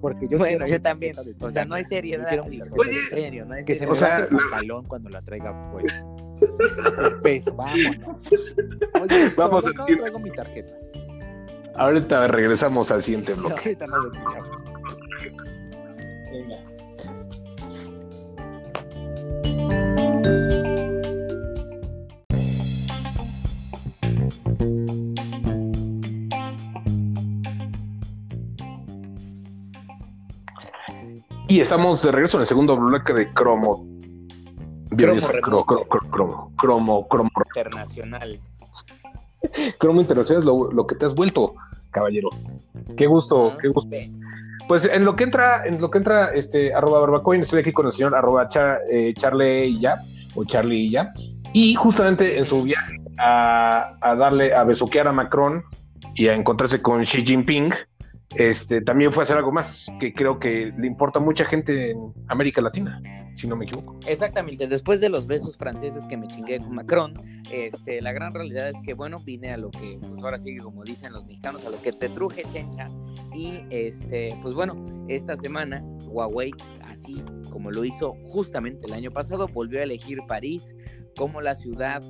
Porque 0.01 0.27
yo 0.29 0.37
bueno, 0.39 0.59
quiero 0.65 0.77
yo 0.77 0.81
también. 0.81 1.15
O 1.41 1.49
sea, 1.51 1.65
no 1.65 1.75
hay 1.75 1.83
seriedad. 1.83 2.39
Oye, 2.47 2.63
en 2.63 3.09
serio, 3.09 3.45
no 3.45 3.53
hay 3.53 3.65
que 3.65 3.75
se 3.75 3.85
me 3.85 3.93
seriedad. 3.93 4.29
O 4.31 4.39
sea, 4.39 4.59
el 4.61 4.67
la- 4.67 4.81
cuando 4.87 5.09
la 5.09 5.21
traiga, 5.21 5.71
pues. 5.73 5.93
Peso, 7.23 7.53
vámonos. 7.55 7.97
Oye, 9.01 9.33
Vamos 9.37 9.65
no, 9.65 9.71
no 9.71 9.77
siguiente. 9.85 9.95
traigo 9.97 10.19
mi 10.19 10.31
tarjeta. 10.31 10.73
Ahorita 11.75 12.27
regresamos 12.27 12.91
al 12.91 13.01
siguiente 13.01 13.33
bloque. 13.33 13.61
Ahorita 13.65 13.87
nos 13.87 14.05
escuchamos. 14.13 14.49
Y 31.47 31.61
estamos 31.61 32.03
de 32.03 32.11
regreso 32.11 32.37
en 32.37 32.41
el 32.41 32.47
segundo 32.47 32.77
bloque 32.77 33.13
de 33.13 33.33
Cromo. 33.33 33.85
Cromo, 34.99 35.27
cromo, 35.41 35.65
cromo, 35.65 36.51
cromo, 36.57 37.07
cromo, 37.07 37.29
internacional. 37.55 38.39
cromo 39.77 40.01
internacional 40.01 40.41
es 40.41 40.45
lo, 40.45 40.71
lo 40.71 40.85
que 40.87 40.95
te 40.95 41.05
has 41.05 41.15
vuelto, 41.15 41.55
caballero. 41.91 42.29
Qué 42.97 43.07
gusto, 43.07 43.57
qué 43.61 43.69
gusto. 43.69 43.89
Pues 44.67 44.85
en 44.85 45.03
lo 45.05 45.15
que 45.15 45.23
entra, 45.23 45.65
en 45.65 45.81
lo 45.81 45.89
que 45.89 45.97
entra, 45.97 46.25
este, 46.33 46.73
arroba 46.73 46.99
barbacoin, 46.99 47.41
estoy 47.41 47.61
aquí 47.61 47.71
con 47.71 47.85
el 47.87 47.91
señor 47.91 48.13
arroba 48.15 48.47
Cha- 48.49 48.77
eh, 48.91 49.13
Charlie 49.17 49.65
y 49.65 49.79
ya, 49.79 49.95
o 50.35 50.43
Charlie 50.45 50.85
y 50.85 50.89
ya. 50.91 51.11
Y 51.53 51.73
justamente 51.73 52.37
en 52.37 52.45
su 52.45 52.61
viaje 52.61 52.97
a, 53.17 53.95
a 54.01 54.15
darle, 54.15 54.53
a 54.53 54.63
besuquear 54.65 55.07
a 55.07 55.11
Macron 55.11 55.63
y 56.13 56.27
a 56.27 56.35
encontrarse 56.35 56.81
con 56.81 57.01
Xi 57.03 57.25
Jinping, 57.25 57.73
este, 58.35 58.81
también 58.81 59.11
fue 59.11 59.21
a 59.21 59.23
hacer 59.23 59.37
algo 59.37 59.51
más, 59.51 59.91
que 59.99 60.13
creo 60.13 60.39
que 60.39 60.71
le 60.77 60.87
importa 60.87 61.19
a 61.19 61.21
mucha 61.21 61.45
gente 61.45 61.91
en 61.91 62.13
América 62.27 62.61
Latina, 62.61 63.01
si 63.35 63.47
no 63.47 63.55
me 63.55 63.65
equivoco. 63.65 63.97
Exactamente, 64.05 64.67
después 64.67 65.01
de 65.01 65.09
los 65.09 65.25
besos 65.25 65.57
franceses 65.57 66.01
que 66.07 66.17
me 66.17 66.27
chingué 66.27 66.59
con 66.59 66.75
Macron, 66.75 67.13
este, 67.51 68.01
la 68.01 68.11
gran 68.11 68.33
realidad 68.33 68.69
es 68.69 68.77
que, 68.85 68.93
bueno, 68.93 69.19
vine 69.19 69.51
a 69.51 69.57
lo 69.57 69.71
que, 69.71 69.97
pues 69.99 70.23
ahora 70.23 70.37
sí, 70.37 70.57
como 70.57 70.83
dicen 70.83 71.11
los 71.11 71.25
mexicanos, 71.25 71.65
a 71.65 71.69
lo 71.69 71.81
que 71.81 71.91
te 71.91 72.09
truje, 72.09 72.43
chencha. 72.53 72.87
Y, 73.33 73.61
este, 73.69 74.37
pues 74.41 74.53
bueno, 74.53 74.75
esta 75.07 75.35
semana 75.35 75.83
Huawei, 76.05 76.51
así 76.83 77.23
como 77.49 77.71
lo 77.71 77.83
hizo 77.83 78.13
justamente 78.23 78.85
el 78.87 78.93
año 78.93 79.11
pasado, 79.11 79.47
volvió 79.47 79.79
a 79.79 79.83
elegir 79.83 80.19
París 80.27 80.75
como 81.17 81.41
la 81.41 81.55
ciudad 81.55 82.03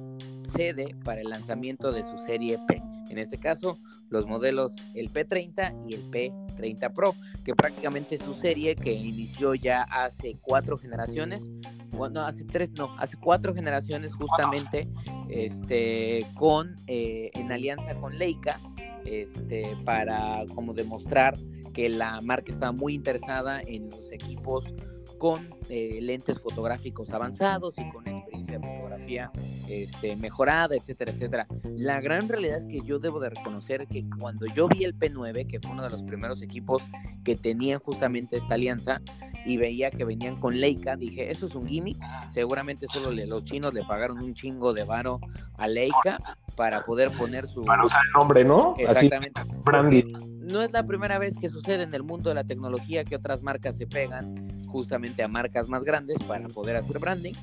sede 0.56 0.96
para 1.06 1.22
el 1.22 1.30
lanzamiento 1.30 1.92
de 1.92 2.04
su 2.04 2.18
serie 2.26 2.60
P. 2.68 2.82
En 3.10 3.18
este 3.18 3.38
caso, 3.38 3.80
los 4.10 4.26
modelos 4.28 4.74
el 4.96 5.12
P30 5.12 5.88
y 5.88 5.94
el 5.94 6.10
P30 6.12 6.94
Pro, 6.94 7.16
que 7.44 7.56
prácticamente 7.56 8.16
es 8.16 8.22
su 8.22 8.36
serie 8.36 8.76
que 8.76 8.94
inició 8.94 9.56
ya 9.56 9.84
hace 9.84 10.38
cuatro 10.42 10.78
generaciones, 10.78 11.42
bueno, 11.92 12.22
hace 12.22 12.46
tres, 12.46 12.72
no, 12.72 12.96
hace 13.00 13.18
cuatro 13.18 13.54
generaciones 13.54 14.14
justamente, 14.14 14.88
este, 15.30 16.26
con, 16.36 16.76
eh, 16.88 17.32
en 17.34 17.52
alianza 17.52 17.96
con 17.96 18.18
Leica, 18.18 18.60
este, 19.06 19.76
para 19.86 20.46
como 20.54 20.74
demostrar 20.74 21.38
que 21.74 21.90
la 21.90 22.20
marca 22.22 22.52
estaba 22.52 22.72
muy 22.72 22.94
interesada 22.94 23.62
en 23.62 23.90
los 23.90 24.12
equipos 24.12 24.66
con 25.18 25.50
eh, 25.70 26.00
lentes 26.02 26.40
fotográficos 26.40 27.12
avanzados 27.12 27.78
y 27.78 27.90
con 27.92 28.08
experiencia 28.08 28.60
fotografía 29.10 29.32
este, 29.68 30.16
mejorada, 30.16 30.76
etcétera, 30.76 31.12
etcétera. 31.12 31.48
La 31.78 32.00
gran 32.02 32.28
realidad 32.30 32.58
es 32.58 32.66
que 32.66 32.82
yo 32.82 33.00
debo 33.00 33.20
de 33.20 33.30
reconocer 33.30 33.88
que 33.88 34.06
cuando 34.20 34.46
yo 34.48 34.68
vi 34.68 34.84
el 34.84 34.98
P9, 34.98 35.48
que 35.48 35.60
fue 35.60 35.72
uno 35.72 35.84
de 35.84 35.90
los 35.90 36.02
primeros 36.04 36.42
equipos 36.42 36.82
que 37.24 37.36
tenían 37.36 37.80
justamente 37.80 38.38
esta 38.38 38.56
alianza, 38.56 39.02
y 39.46 39.56
veía 39.58 39.90
que 39.90 40.04
venían 40.04 40.36
con 40.36 40.60
Leica, 40.60 40.98
dije, 40.98 41.32
eso 41.32 41.48
es 41.48 41.56
un 41.56 41.66
gimmick, 41.66 41.98
seguramente 42.34 42.86
solo 42.90 43.10
le- 43.12 43.26
los 43.26 43.46
chinos 43.46 43.74
le 43.74 43.84
pagaron 43.86 44.20
un 44.22 44.34
chingo 44.34 44.74
de 44.74 44.84
varo 44.84 45.20
a 45.58 45.68
Leica 45.68 46.20
para 46.58 46.82
poder 46.82 47.10
poner 47.12 47.48
su... 47.48 47.64
Para 47.64 47.86
usar 47.86 48.02
el 48.06 48.12
nombre, 48.20 48.44
¿no? 48.44 48.72
Así, 48.74 49.06
Exactamente. 49.06 49.42
branding. 49.64 50.14
No 50.42 50.62
es 50.62 50.72
la 50.74 50.84
primera 50.84 51.18
vez 51.20 51.36
que 51.40 51.48
sucede 51.48 51.84
en 51.84 51.94
el 51.94 52.04
mundo 52.04 52.30
de 52.30 52.36
la 52.36 52.44
tecnología 52.44 53.06
que 53.06 53.16
otras 53.16 53.42
marcas 53.42 53.78
se 53.78 53.88
pegan 53.88 54.66
justamente 54.68 55.24
a 55.24 55.28
marcas 55.28 55.70
más 55.70 55.84
grandes 55.84 56.18
para 56.28 56.48
poder 56.50 56.76
hacer 56.76 57.00
branding, 57.00 57.34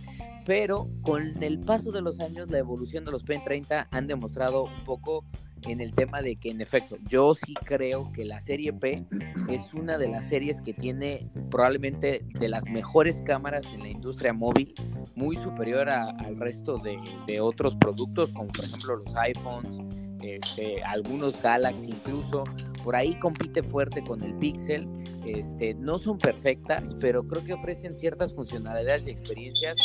pero 0.47 0.89
con 1.03 1.43
el 1.43 1.59
paso 1.59 1.91
de 1.91 2.01
los 2.01 2.21
años 2.21 2.49
la 2.51 2.59
evolución 2.59 3.05
de 3.05 3.11
los 3.11 3.25
P30 3.25 3.89
han 3.91 4.07
demostrado 4.07 4.65
un 4.65 4.85
poco 4.85 5.25
en 5.67 5.81
el 5.81 5.93
tema 5.93 6.23
de 6.23 6.37
que 6.37 6.51
en 6.51 6.61
efecto 6.61 6.97
yo 7.09 7.35
sí 7.35 7.55
creo 7.65 8.13
que 8.13 8.25
la 8.25 8.41
serie 8.41 8.73
P 8.73 9.05
es 9.49 9.75
una 9.75 9.99
de 9.99 10.09
las 10.09 10.25
series 10.29 10.61
que 10.61 10.73
tiene 10.73 11.29
probablemente 11.51 12.25
de 12.39 12.49
las 12.49 12.69
mejores 12.69 13.21
cámaras 13.23 13.67
en 13.75 13.81
la 13.81 13.89
industria 13.89 14.33
móvil, 14.33 14.73
muy 15.17 15.35
superior 15.37 15.89
a- 15.91 16.11
al 16.11 16.37
resto 16.39 16.79
de, 16.79 16.97
de 17.27 17.41
otros 17.41 17.75
productos 17.75 18.33
como 18.33 18.47
por 18.47 18.65
ejemplo 18.65 18.97
los 18.99 19.17
iPhones, 19.17 19.95
este, 20.23 20.81
algunos 20.85 21.41
Galaxy 21.43 21.87
incluso, 21.89 22.45
por 22.85 22.95
ahí 22.95 23.19
compite 23.19 23.65
fuerte 23.65 24.05
con 24.05 24.23
el 24.23 24.35
Pixel, 24.35 24.87
este, 25.25 25.75
no 25.75 25.99
son 25.99 26.19
perfectas, 26.19 26.95
pero 27.01 27.27
creo 27.27 27.43
que 27.45 27.55
ofrecen 27.55 27.95
ciertas 27.95 28.33
funcionalidades 28.33 29.09
y 29.09 29.11
experiencias 29.11 29.77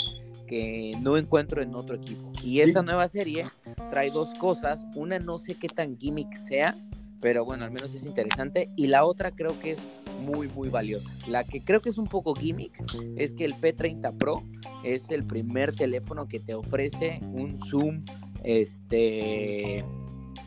que 0.51 0.91
no 0.99 1.15
encuentro 1.15 1.61
en 1.61 1.73
otro 1.75 1.95
equipo. 1.95 2.29
Y 2.43 2.59
esta 2.59 2.83
nueva 2.83 3.07
serie 3.07 3.45
trae 3.89 4.11
dos 4.11 4.27
cosas, 4.37 4.83
una 4.95 5.17
no 5.17 5.37
sé 5.37 5.55
qué 5.55 5.69
tan 5.69 5.97
gimmick 5.97 6.35
sea, 6.35 6.77
pero 7.21 7.45
bueno, 7.45 7.63
al 7.63 7.71
menos 7.71 7.95
es 7.95 8.05
interesante, 8.05 8.69
y 8.75 8.87
la 8.87 9.05
otra 9.05 9.31
creo 9.31 9.57
que 9.61 9.71
es 9.71 9.79
muy, 10.25 10.49
muy 10.49 10.67
valiosa. 10.67 11.09
La 11.25 11.45
que 11.45 11.63
creo 11.63 11.79
que 11.79 11.87
es 11.87 11.97
un 11.97 12.07
poco 12.07 12.35
gimmick 12.35 12.73
es 13.15 13.33
que 13.33 13.45
el 13.45 13.55
P30 13.55 14.17
Pro 14.17 14.43
es 14.83 15.09
el 15.09 15.23
primer 15.23 15.73
teléfono 15.73 16.27
que 16.27 16.41
te 16.41 16.53
ofrece 16.53 17.21
un 17.31 17.57
zoom, 17.69 18.03
este, 18.43 19.85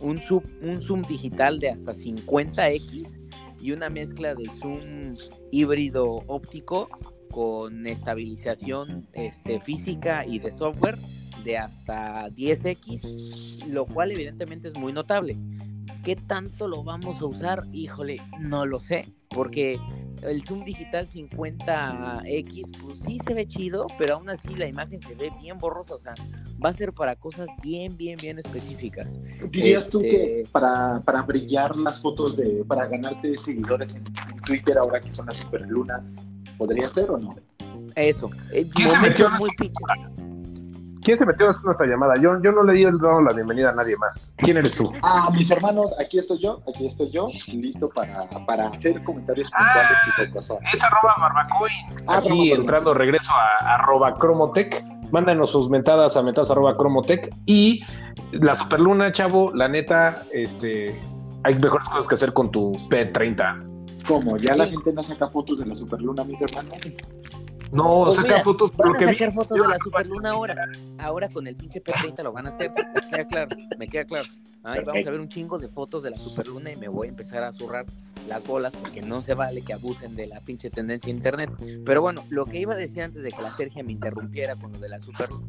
un 0.00 0.18
zoom, 0.18 0.42
un 0.60 0.82
zoom 0.82 1.00
digital 1.08 1.58
de 1.60 1.70
hasta 1.70 1.94
50x 1.94 3.08
y 3.58 3.72
una 3.72 3.88
mezcla 3.88 4.34
de 4.34 4.44
zoom 4.60 5.16
híbrido 5.50 6.04
óptico 6.26 6.90
con 7.34 7.84
estabilización 7.88 9.08
este, 9.12 9.58
física 9.58 10.24
y 10.24 10.38
de 10.38 10.52
software 10.52 10.96
de 11.42 11.58
hasta 11.58 12.28
10x, 12.28 13.66
lo 13.66 13.86
cual 13.86 14.12
evidentemente 14.12 14.68
es 14.68 14.78
muy 14.78 14.92
notable. 14.92 15.36
¿Qué 16.04 16.14
tanto 16.14 16.68
lo 16.68 16.84
vamos 16.84 17.20
a 17.20 17.24
usar? 17.24 17.64
Híjole, 17.72 18.18
no 18.38 18.64
lo 18.66 18.78
sé, 18.78 19.08
porque 19.30 19.80
el 20.22 20.44
zoom 20.44 20.64
digital 20.64 21.08
50X, 21.08 22.78
pues 22.80 23.00
sí 23.00 23.18
se 23.26 23.34
ve 23.34 23.48
chido, 23.48 23.88
pero 23.98 24.14
aún 24.14 24.30
así 24.30 24.54
la 24.54 24.68
imagen 24.68 25.02
se 25.02 25.16
ve 25.16 25.32
bien 25.42 25.58
borrosa, 25.58 25.94
o 25.94 25.98
sea, 25.98 26.14
va 26.64 26.68
a 26.68 26.72
ser 26.72 26.92
para 26.92 27.16
cosas 27.16 27.48
bien, 27.64 27.96
bien, 27.96 28.16
bien 28.16 28.38
específicas. 28.38 29.20
¿Dirías 29.50 29.90
tú 29.90 30.02
que 30.02 30.42
Este, 30.42 30.52
para, 30.52 31.02
para 31.04 31.22
brillar 31.22 31.74
las 31.74 32.00
fotos 32.00 32.36
de, 32.36 32.64
para 32.64 32.86
ganarte 32.86 33.36
seguidores 33.38 33.92
en, 33.92 34.04
en 34.30 34.40
Twitter 34.42 34.78
ahora 34.78 35.00
que 35.00 35.12
son 35.12 35.26
las 35.26 35.38
superlunas, 35.38 36.04
podría 36.58 36.88
ser 36.90 37.10
o 37.10 37.18
no? 37.18 37.34
Eso, 37.96 38.30
eh, 38.52 38.66
¿Quién 38.74 38.88
se 38.88 38.98
metió 38.98 39.26
en 39.26 39.32
muy. 39.34 39.50
¿Quién 41.02 41.18
se 41.18 41.26
metió 41.26 41.46
en 41.50 41.52
nuestra 41.64 41.86
llamada? 41.86 42.14
Yo, 42.18 42.40
yo 42.42 42.50
no 42.50 42.62
le 42.62 42.72
di 42.72 42.84
el- 42.84 42.96
dado 42.98 43.20
la 43.20 43.32
bienvenida 43.34 43.68
a 43.70 43.74
nadie 43.74 43.94
más. 43.98 44.34
¿Quién 44.38 44.56
eres 44.56 44.74
tú? 44.74 44.90
Ah, 45.02 45.28
mis 45.34 45.50
hermanos, 45.50 45.90
aquí 46.00 46.18
estoy 46.18 46.38
yo, 46.40 46.62
aquí 46.66 46.86
estoy 46.86 47.10
yo, 47.10 47.26
listo 47.52 47.90
para, 47.90 48.26
para 48.46 48.68
hacer 48.68 49.04
comentarios 49.04 49.50
Ah. 49.52 49.74
puntuales 49.74 50.00
y 50.06 50.26
cocosos. 50.32 50.58
Es 50.72 50.82
arroba 50.82 51.14
barbacoin. 51.20 51.72
Ah, 52.06 52.18
Aquí 52.18 52.52
entrando 52.52 52.94
regreso 52.94 53.30
a 53.32 53.74
arroba 53.74 54.14
cromotech. 54.18 54.82
Mándanos 55.10 55.50
sus 55.50 55.68
mentadas 55.68 56.16
a 56.16 56.22
mentadas 56.22 56.50
arroba 56.50 56.74
cromotech. 56.74 57.28
Y 57.44 57.84
la 58.32 58.54
superluna, 58.54 59.12
chavo, 59.12 59.52
la 59.54 59.68
neta, 59.68 60.22
este, 60.32 60.98
hay 61.42 61.54
mejores 61.56 61.86
cosas 61.88 62.06
que 62.06 62.14
hacer 62.14 62.32
con 62.32 62.50
tu 62.50 62.72
P30. 62.88 63.62
¿Cómo? 64.06 64.36
¿Ya 64.36 64.54
la 64.54 64.66
gente 64.66 64.92
no 64.92 65.02
saca 65.02 65.28
fotos 65.28 65.58
de 65.58 65.66
la 65.66 65.74
superluna, 65.76 66.24
mis 66.24 66.40
hermanos? 66.40 66.74
No, 67.72 68.04
Pues 68.04 68.16
saca 68.16 68.28
mira, 68.28 68.42
fotos 68.44 68.70
Van 68.76 68.94
a 68.94 68.98
que 68.98 69.06
vi. 69.06 69.12
sacar 69.18 69.32
fotos 69.32 69.58
de 69.60 69.68
la 69.68 69.78
superluna 69.78 70.30
ahora. 70.30 70.54
Ahora 70.98 71.28
con 71.28 71.46
el 71.46 71.56
pinche 71.56 71.82
P30 71.82 72.22
lo 72.22 72.32
van 72.32 72.46
a 72.46 72.50
hacer. 72.50 72.70
Me 72.70 73.10
queda 73.10 73.24
claro, 73.26 73.48
me 73.78 73.88
queda 73.88 74.04
claro. 74.04 74.24
Ay, 74.62 74.82
vamos 74.84 75.06
a 75.06 75.10
ver 75.10 75.20
un 75.20 75.28
chingo 75.28 75.58
de 75.58 75.68
fotos 75.68 76.02
de 76.02 76.10
la 76.10 76.16
superluna 76.18 76.72
y 76.72 76.76
me 76.76 76.88
voy 76.88 77.08
a 77.08 77.10
empezar 77.10 77.42
a 77.42 77.52
zurrar 77.52 77.84
las 78.28 78.42
bolas 78.46 78.72
porque 78.80 79.02
no 79.02 79.20
se 79.20 79.34
vale 79.34 79.60
que 79.62 79.72
abusen 79.74 80.14
de 80.16 80.26
la 80.26 80.40
pinche 80.40 80.70
tendencia 80.70 81.06
de 81.06 81.16
internet. 81.16 81.50
Pero 81.84 82.00
bueno, 82.00 82.24
lo 82.30 82.46
que 82.46 82.58
iba 82.60 82.74
a 82.74 82.76
decir 82.76 83.02
antes 83.02 83.22
de 83.22 83.30
que 83.32 83.42
la 83.42 83.50
Sergia 83.50 83.82
me 83.82 83.92
interrumpiera 83.92 84.56
con 84.56 84.72
lo 84.72 84.78
de 84.78 84.88
la 84.88 84.98
superluna. 85.00 85.46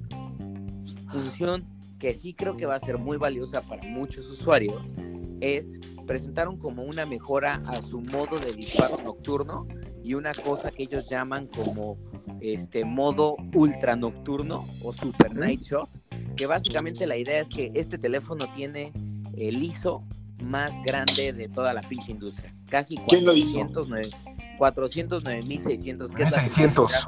Función 1.10 1.64
que 2.06 2.14
sí 2.14 2.36
creo 2.36 2.56
que 2.56 2.68
va 2.68 2.76
a 2.76 2.80
ser 2.80 3.00
muy 3.00 3.18
valiosa 3.18 3.62
para 3.62 3.82
muchos 3.90 4.28
usuarios 4.30 4.94
es 5.42 5.80
presentaron 6.06 6.56
como 6.56 6.84
una 6.84 7.04
mejora 7.04 7.64
a 7.66 7.82
su 7.82 8.00
modo 8.00 8.38
de 8.38 8.54
disparo 8.54 9.00
nocturno 9.04 9.68
y 10.04 10.14
una 10.14 10.32
cosa 10.32 10.70
que 10.70 10.84
ellos 10.84 11.08
llaman 11.10 11.48
como 11.48 11.98
este 12.42 12.86
modo 12.86 13.38
ultra 13.56 13.96
nocturno 13.96 14.68
o 14.84 14.94
super 14.94 15.34
night 15.36 15.64
shot, 15.64 15.90
que 16.38 16.46
básicamente 16.46 17.08
la 17.08 17.18
idea 17.18 17.40
es 17.40 17.50
que 17.50 17.72
este 17.74 17.98
teléfono 17.98 18.46
tiene 18.56 18.94
el 19.36 19.64
ISO 19.64 20.04
más 20.44 20.72
grande 20.86 21.34
de 21.34 21.50
toda 21.50 21.74
la 21.74 21.82
pinche 21.82 22.12
industria, 22.12 22.54
casi 22.70 22.98
¿Quién 23.08 23.26
lo 23.26 23.34
hizo? 23.34 23.54
409 23.58 24.10
409.600 24.60 26.14
que 26.14 26.24
es 26.24 26.32
la 26.32 26.40
600. 26.42 26.92
sensibilidad- 26.92 27.08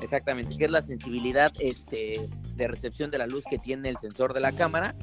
Exactamente, 0.00 0.56
que 0.56 0.64
es 0.64 0.70
la 0.70 0.80
sensibilidad 0.82 1.52
este, 1.58 2.28
de 2.58 2.68
recepción 2.68 3.10
de 3.10 3.18
la 3.18 3.26
luz 3.26 3.44
que 3.48 3.58
tiene 3.58 3.88
el 3.88 3.96
sensor 3.96 4.34
de 4.34 4.40
la 4.40 4.52
cámara. 4.52 4.94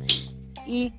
Y 0.67 0.93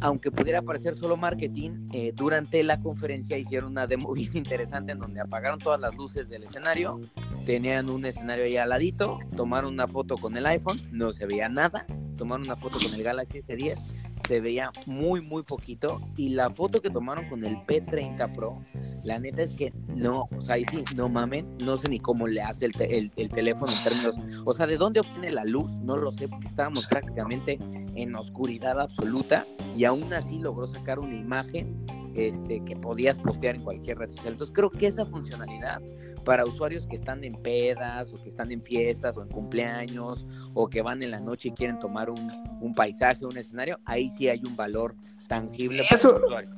aunque 0.00 0.30
pudiera 0.30 0.62
parecer 0.62 0.94
solo 0.94 1.16
marketing, 1.16 1.88
eh, 1.92 2.12
durante 2.14 2.62
la 2.62 2.80
conferencia 2.80 3.36
hicieron 3.36 3.72
una 3.72 3.86
demo 3.86 4.12
bien 4.14 4.30
interesante 4.34 4.92
en 4.92 5.00
donde 5.00 5.20
apagaron 5.20 5.58
todas 5.58 5.80
las 5.80 5.94
luces 5.94 6.28
del 6.28 6.44
escenario, 6.44 7.00
tenían 7.44 7.90
un 7.90 8.06
escenario 8.06 8.44
ahí 8.44 8.56
al 8.56 8.70
ladito, 8.70 9.18
tomaron 9.36 9.74
una 9.74 9.88
foto 9.88 10.16
con 10.16 10.36
el 10.36 10.46
iPhone, 10.46 10.78
no 10.90 11.12
se 11.12 11.26
veía 11.26 11.48
nada, 11.48 11.86
tomaron 12.16 12.46
una 12.46 12.56
foto 12.56 12.78
con 12.78 12.94
el 12.94 13.02
Galaxy 13.02 13.42
S10, 13.42 14.03
se 14.26 14.40
veía 14.40 14.70
muy, 14.86 15.20
muy 15.20 15.42
poquito, 15.42 16.00
y 16.16 16.30
la 16.30 16.50
foto 16.50 16.80
que 16.80 16.90
tomaron 16.90 17.28
con 17.28 17.44
el 17.44 17.56
P30 17.66 18.32
Pro, 18.34 18.58
la 19.02 19.18
neta 19.18 19.42
es 19.42 19.52
que 19.52 19.72
no, 19.88 20.28
o 20.36 20.40
sea, 20.40 20.54
ahí 20.54 20.64
sí, 20.64 20.82
no 20.94 21.08
mamen, 21.10 21.58
no 21.62 21.76
sé 21.76 21.88
ni 21.88 21.98
cómo 22.00 22.26
le 22.26 22.40
hace 22.40 22.64
el, 22.64 22.72
te- 22.72 22.96
el- 22.98 23.10
el 23.16 23.28
teléfono 23.30 23.70
en 23.72 23.82
términos, 23.84 24.16
o 24.44 24.52
sea, 24.54 24.66
de 24.66 24.76
dónde 24.78 25.00
obtiene 25.00 25.30
la 25.30 25.44
luz, 25.44 25.70
no 25.80 25.96
lo 25.96 26.10
sé, 26.10 26.26
porque 26.28 26.46
estábamos 26.48 26.86
prácticamente 26.86 27.58
en 27.94 28.14
oscuridad 28.16 28.80
absoluta 28.80 29.46
y 29.76 29.84
aún 29.84 30.12
así 30.12 30.38
logró 30.38 30.66
sacar 30.66 30.98
una 30.98 31.14
imagen 31.16 31.84
este, 32.14 32.60
que 32.64 32.76
podías 32.76 33.16
postear 33.18 33.56
en 33.56 33.62
cualquier 33.62 33.98
red 33.98 34.10
social. 34.10 34.32
Entonces 34.32 34.54
creo 34.54 34.70
que 34.70 34.86
esa 34.86 35.04
funcionalidad 35.04 35.80
para 36.24 36.44
usuarios 36.44 36.86
que 36.86 36.96
están 36.96 37.22
en 37.24 37.34
pedas 37.34 38.12
o 38.12 38.22
que 38.22 38.28
están 38.30 38.50
en 38.50 38.62
fiestas 38.62 39.16
o 39.18 39.22
en 39.22 39.28
cumpleaños 39.28 40.26
o 40.54 40.68
que 40.68 40.80
van 40.82 41.02
en 41.02 41.10
la 41.10 41.20
noche 41.20 41.48
y 41.48 41.52
quieren 41.52 41.78
tomar 41.78 42.08
un, 42.10 42.32
un 42.60 42.74
paisaje, 42.74 43.26
un 43.26 43.36
escenario, 43.36 43.78
ahí 43.84 44.08
sí 44.10 44.28
hay 44.28 44.40
un 44.44 44.56
valor 44.56 44.94
tangible 45.28 45.82
para 45.82 45.94
Eso- 45.96 46.16
el 46.16 46.24
usuario. 46.24 46.50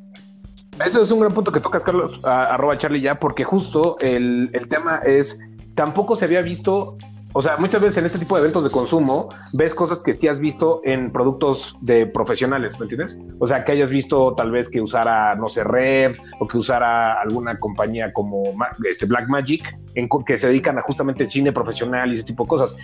Eso 0.84 1.00
es 1.00 1.10
un 1.10 1.20
gran 1.20 1.32
punto 1.32 1.50
que 1.50 1.58
tocas, 1.60 1.82
Carlos, 1.82 2.20
a- 2.22 2.52
arroba 2.54 2.76
Charlie 2.76 3.00
ya, 3.00 3.18
porque 3.18 3.44
justo 3.44 3.96
el, 4.00 4.50
el 4.52 4.68
tema 4.68 5.00
es, 5.06 5.40
tampoco 5.74 6.16
se 6.16 6.26
había 6.26 6.42
visto, 6.42 6.98
o 7.36 7.42
sea, 7.42 7.58
muchas 7.58 7.82
veces 7.82 7.98
en 7.98 8.06
este 8.06 8.18
tipo 8.18 8.34
de 8.34 8.40
eventos 8.40 8.64
de 8.64 8.70
consumo 8.70 9.28
ves 9.52 9.74
cosas 9.74 10.02
que 10.02 10.14
sí 10.14 10.26
has 10.26 10.38
visto 10.40 10.80
en 10.84 11.12
productos 11.12 11.76
de 11.82 12.06
profesionales, 12.06 12.78
¿me 12.78 12.84
entiendes? 12.84 13.20
O 13.38 13.46
sea, 13.46 13.62
que 13.62 13.72
hayas 13.72 13.90
visto 13.90 14.34
tal 14.34 14.50
vez 14.50 14.70
que 14.70 14.80
usara, 14.80 15.34
no 15.34 15.46
sé, 15.48 15.62
Red 15.62 16.16
o 16.40 16.48
que 16.48 16.56
usara 16.56 17.20
alguna 17.20 17.58
compañía 17.58 18.10
como 18.14 18.42
este 18.88 19.04
Black 19.04 19.28
Magic, 19.28 19.78
en, 19.94 20.08
que 20.26 20.38
se 20.38 20.46
dedican 20.46 20.78
a 20.78 20.80
justamente 20.80 21.26
cine 21.26 21.52
profesional 21.52 22.10
y 22.10 22.14
ese 22.14 22.24
tipo 22.24 22.44
de 22.44 22.48
cosas. 22.48 22.76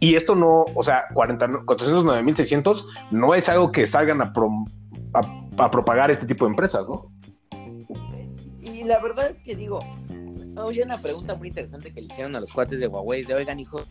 Y 0.00 0.16
esto 0.16 0.34
no, 0.34 0.64
o 0.74 0.82
sea, 0.82 1.04
40, 1.14 1.46
409.600 1.64 2.84
no 3.12 3.34
es 3.34 3.48
algo 3.48 3.70
que 3.70 3.86
salgan 3.86 4.20
a- 4.20 4.32
a 5.58 5.70
propagar 5.70 6.10
este 6.10 6.26
tipo 6.26 6.44
de 6.44 6.50
empresas, 6.50 6.88
¿no? 6.88 7.06
Y 8.60 8.82
la 8.84 8.98
verdad 8.98 9.30
es 9.30 9.38
que 9.40 9.54
digo, 9.54 9.78
oye, 10.56 10.82
una 10.82 11.00
pregunta 11.00 11.34
muy 11.34 11.48
interesante 11.48 11.92
que 11.92 12.00
le 12.00 12.06
hicieron 12.06 12.34
a 12.36 12.40
los 12.40 12.52
cuates 12.52 12.80
de 12.80 12.86
Huawei, 12.86 13.22
de 13.22 13.34
oigan, 13.34 13.60
hijos, 13.60 13.86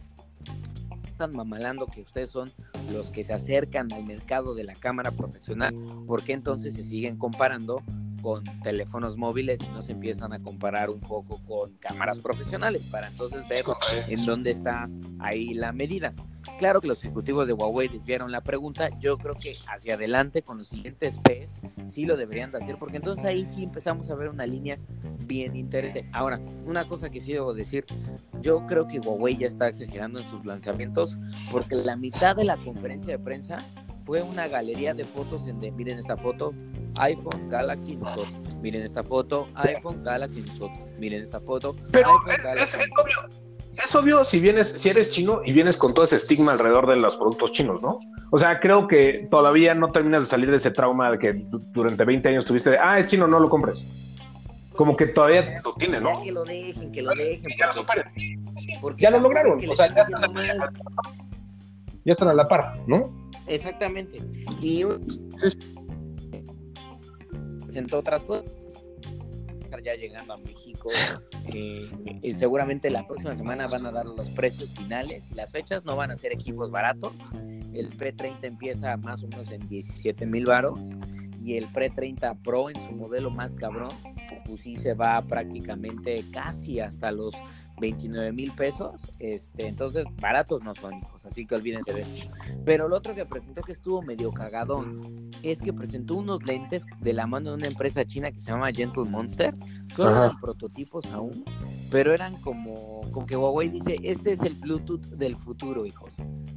están 1.07 1.35
mamalando 1.35 1.87
que 1.87 2.01
ustedes 2.01 2.29
son 2.29 2.51
los 2.91 3.07
que 3.07 3.23
se 3.23 3.33
acercan 3.33 3.91
al 3.93 4.03
mercado 4.03 4.53
de 4.53 4.65
la 4.65 4.75
cámara 4.75 5.11
profesional, 5.11 5.73
¿por 6.05 6.23
qué 6.23 6.33
entonces 6.33 6.73
se 6.73 6.83
siguen 6.83 7.17
comparando 7.17 7.81
con 8.21 8.43
teléfonos 8.63 9.15
móviles 9.15 9.59
y 9.61 9.67
no 9.69 9.81
se 9.81 9.93
empiezan 9.93 10.33
a 10.33 10.39
comparar 10.39 10.89
un 10.89 10.99
poco 10.99 11.39
con 11.45 11.71
cámaras 11.77 12.19
profesionales 12.19 12.83
para 12.85 13.07
entonces 13.07 13.47
ver 13.47 13.63
en 14.09 14.25
dónde 14.25 14.51
está 14.51 14.89
ahí 15.19 15.53
la 15.53 15.71
medida? 15.71 16.13
Claro 16.59 16.81
que 16.81 16.87
los 16.87 16.99
ejecutivos 17.03 17.47
de 17.47 17.53
Huawei 17.53 17.87
desviaron 17.87 18.31
la 18.31 18.41
pregunta, 18.41 18.89
yo 18.99 19.17
creo 19.17 19.35
que 19.35 19.53
hacia 19.73 19.95
adelante 19.95 20.41
con 20.41 20.57
los 20.59 20.67
siguientes 20.69 21.15
Ps 21.19 21.59
sí 21.91 22.05
lo 22.05 22.15
deberían 22.17 22.51
de 22.51 22.59
hacer, 22.59 22.77
porque 22.77 22.97
entonces 22.97 23.25
ahí 23.25 23.45
sí 23.45 23.63
empezamos 23.63 24.09
a 24.09 24.15
ver 24.15 24.29
una 24.29 24.45
línea 24.45 24.77
bien 25.19 25.55
interesante. 25.55 26.07
Ahora, 26.13 26.39
una 26.65 26.87
cosa 26.87 27.09
que 27.09 27.19
sí 27.19 27.33
debo 27.33 27.53
decir, 27.53 27.85
yo 28.41 28.65
creo 28.67 28.87
que 28.87 28.99
Huawei 28.99 29.37
ya 29.37 29.47
está 29.47 29.67
exagerando 29.67 30.19
en 30.19 30.27
sus 30.29 30.45
lanzamientos, 30.45 31.17
porque 31.51 31.75
la 31.75 31.95
mitad 31.95 32.35
de 32.35 32.45
la 32.45 32.57
conferencia 32.57 33.17
de 33.17 33.23
prensa 33.23 33.57
fue 34.05 34.21
una 34.21 34.47
galería 34.47 34.93
de 34.93 35.03
fotos 35.03 35.47
en 35.47 35.59
de, 35.59 35.71
miren 35.71 35.97
esta 35.99 36.15
foto, 36.15 36.53
iPhone, 36.99 37.49
Galaxy, 37.49 37.95
nosotros, 37.97 38.31
miren 38.61 38.83
esta 38.83 39.03
foto, 39.03 39.47
iPhone, 39.55 40.03
Galaxy, 40.03 40.41
nosotros, 40.41 40.79
miren 40.99 41.23
esta 41.23 41.39
foto, 41.41 41.75
Pero 41.91 42.09
iPhone, 42.11 42.29
es, 42.31 42.37
es- 42.37 42.43
Galaxy, 42.43 42.77
es 42.81 42.89
obvio. 43.03 43.54
Es 43.83 43.95
obvio 43.95 44.23
si 44.25 44.39
vienes, 44.39 44.69
si 44.69 44.89
eres 44.89 45.11
chino 45.11 45.41
y 45.43 45.51
vienes 45.51 45.77
con 45.77 45.93
todo 45.93 46.05
ese 46.05 46.15
estigma 46.15 46.53
alrededor 46.53 46.87
de 46.87 46.95
los 46.95 47.17
productos 47.17 47.51
chinos, 47.51 47.81
¿no? 47.81 47.99
O 48.31 48.39
sea, 48.39 48.59
creo 48.59 48.87
que 48.87 49.27
todavía 49.29 49.73
no 49.75 49.91
terminas 49.91 50.23
de 50.23 50.29
salir 50.29 50.49
de 50.49 50.57
ese 50.57 50.71
trauma 50.71 51.11
de 51.11 51.19
que 51.19 51.33
du- 51.33 51.59
durante 51.73 52.05
20 52.05 52.29
años 52.29 52.45
tuviste 52.45 52.69
de, 52.71 52.77
ah, 52.79 52.97
es 52.99 53.07
chino, 53.07 53.27
no 53.27 53.39
lo 53.39 53.49
compres. 53.49 53.85
Como 54.75 54.95
que 54.97 55.07
todavía 55.07 55.61
lo 55.63 55.73
tienes, 55.75 56.01
¿no? 56.01 56.13
Ya 56.17 56.23
que 56.23 56.31
lo 56.31 56.43
dejen, 56.43 56.91
que 56.91 57.01
lo 57.01 57.11
dejen. 57.15 57.51
Ya 57.59 57.67
lo 57.67 57.85
porque 58.81 59.01
Ya 59.03 59.09
lo 59.09 59.17
la 59.17 59.23
lograron. 59.23 59.69
O 59.69 59.73
sea, 59.73 59.87
ya 59.93 60.01
están 60.03 60.23
están, 60.23 60.37
haciendo 60.37 60.65
mal. 60.65 60.73
ya 62.05 62.11
están 62.11 62.27
a 62.29 62.33
la 62.33 62.47
par, 62.47 62.73
¿no? 62.87 63.29
Exactamente. 63.47 64.19
Y 64.61 64.83
un- 64.83 65.29
Sí. 65.37 65.57
presentó 67.65 67.99
otras 67.99 68.23
cosas. 68.23 68.45
Ya 69.83 69.95
llegando 69.95 70.33
a 70.33 70.37
México, 70.37 70.89
eh, 71.47 71.89
y 72.21 72.33
seguramente 72.33 72.89
la 72.89 73.05
próxima 73.05 73.35
semana 73.35 73.67
van 73.67 73.85
a 73.85 73.91
dar 73.91 74.05
los 74.05 74.29
precios 74.31 74.69
finales 74.71 75.29
y 75.31 75.35
las 75.35 75.51
fechas 75.51 75.85
no 75.85 75.95
van 75.95 76.11
a 76.11 76.17
ser 76.17 76.31
equipos 76.33 76.71
baratos. 76.71 77.13
El 77.73 77.89
P30 77.89 78.43
empieza 78.43 78.97
más 78.97 79.23
o 79.23 79.27
menos 79.27 79.51
en 79.51 79.67
17 79.67 80.25
mil 80.25 80.45
varos 80.45 80.79
y 81.43 81.57
el 81.57 81.67
P30 81.67 82.41
Pro 82.41 82.69
en 82.69 82.75
su 82.75 82.91
modelo 82.93 83.29
más 83.29 83.55
cabrón, 83.55 83.91
pues 84.45 84.61
sí 84.61 84.75
se 84.77 84.93
va 84.93 85.21
prácticamente 85.21 86.25
casi 86.31 86.79
hasta 86.79 87.11
los 87.11 87.35
29 87.79 88.31
mil 88.31 88.51
pesos. 88.51 89.13
Este, 89.19 89.67
entonces, 89.67 90.05
baratos 90.21 90.63
no 90.63 90.73
son, 90.75 90.95
hijos, 90.95 91.25
así 91.25 91.45
que 91.45 91.55
olvídense 91.55 91.93
de 91.93 92.01
eso. 92.01 92.15
Pero 92.63 92.87
lo 92.87 92.97
otro 92.97 93.15
que 93.15 93.25
presentó 93.25 93.61
que 93.61 93.73
estuvo 93.73 94.01
medio 94.01 94.31
cagadón 94.31 95.29
es 95.43 95.61
que 95.61 95.73
presentó 95.73 96.15
unos 96.15 96.43
lentes 96.45 96.85
de 96.99 97.13
la 97.13 97.27
mano 97.27 97.51
de 97.51 97.57
una 97.57 97.67
empresa 97.67 98.05
china 98.05 98.31
que 98.31 98.39
se 98.39 98.51
llama 98.51 98.71
Gentle 98.71 99.05
Monster. 99.05 99.53
Solo 99.95 100.09
Ajá. 100.09 100.25
eran 100.25 100.39
prototipos 100.39 101.05
aún, 101.07 101.45
pero 101.89 102.13
eran 102.13 102.39
como, 102.41 103.01
como 103.11 103.25
que 103.25 103.37
Huawei 103.37 103.69
dice: 103.69 103.97
Este 104.03 104.31
es 104.31 104.41
el 104.41 104.55
Bluetooth 104.55 105.05
del 105.07 105.35
futuro, 105.35 105.85
hijos. 105.85 106.15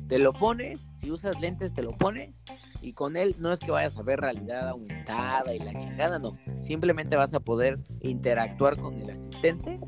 Te 0.08 0.18
lo 0.18 0.32
pones, 0.32 0.92
si 1.00 1.10
usas 1.10 1.38
lentes, 1.40 1.72
te 1.74 1.82
lo 1.82 1.92
pones. 1.92 2.42
Y 2.80 2.92
con 2.92 3.16
él 3.16 3.34
no 3.38 3.52
es 3.52 3.58
que 3.58 3.70
vayas 3.72 3.96
a 3.96 4.02
ver 4.02 4.20
realidad 4.20 4.68
aumentada 4.68 5.52
y 5.52 5.58
la 5.58 5.76
chingada, 5.76 6.18
no. 6.18 6.38
Simplemente 6.60 7.16
vas 7.16 7.34
a 7.34 7.40
poder 7.40 7.78
interactuar 8.00 8.76
con 8.76 8.94
el 8.94 9.10
asistente 9.10 9.80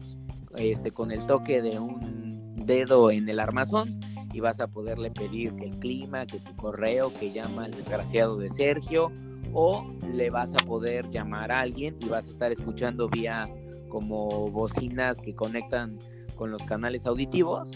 este, 0.56 0.90
con 0.90 1.10
el 1.10 1.26
toque 1.26 1.62
de 1.62 1.78
un 1.78 2.56
dedo 2.66 3.10
en 3.10 3.28
el 3.28 3.40
armazón 3.40 4.00
y 4.32 4.40
vas 4.40 4.60
a 4.60 4.68
poderle 4.68 5.10
pedir 5.10 5.54
que 5.56 5.66
el 5.66 5.78
clima, 5.78 6.26
que 6.26 6.38
tu 6.38 6.54
correo, 6.54 7.12
que 7.18 7.32
llama 7.32 7.64
al 7.64 7.72
desgraciado 7.72 8.36
de 8.36 8.48
Sergio 8.48 9.10
o 9.52 9.84
le 10.12 10.30
vas 10.30 10.54
a 10.54 10.58
poder 10.58 11.10
llamar 11.10 11.50
a 11.50 11.60
alguien 11.60 11.96
y 12.00 12.08
vas 12.08 12.26
a 12.26 12.30
estar 12.30 12.52
escuchando 12.52 13.08
vía 13.08 13.48
como 13.88 14.48
bocinas 14.50 15.20
que 15.20 15.34
conectan 15.34 15.98
con 16.36 16.50
los 16.50 16.62
canales 16.62 17.06
auditivos 17.06 17.68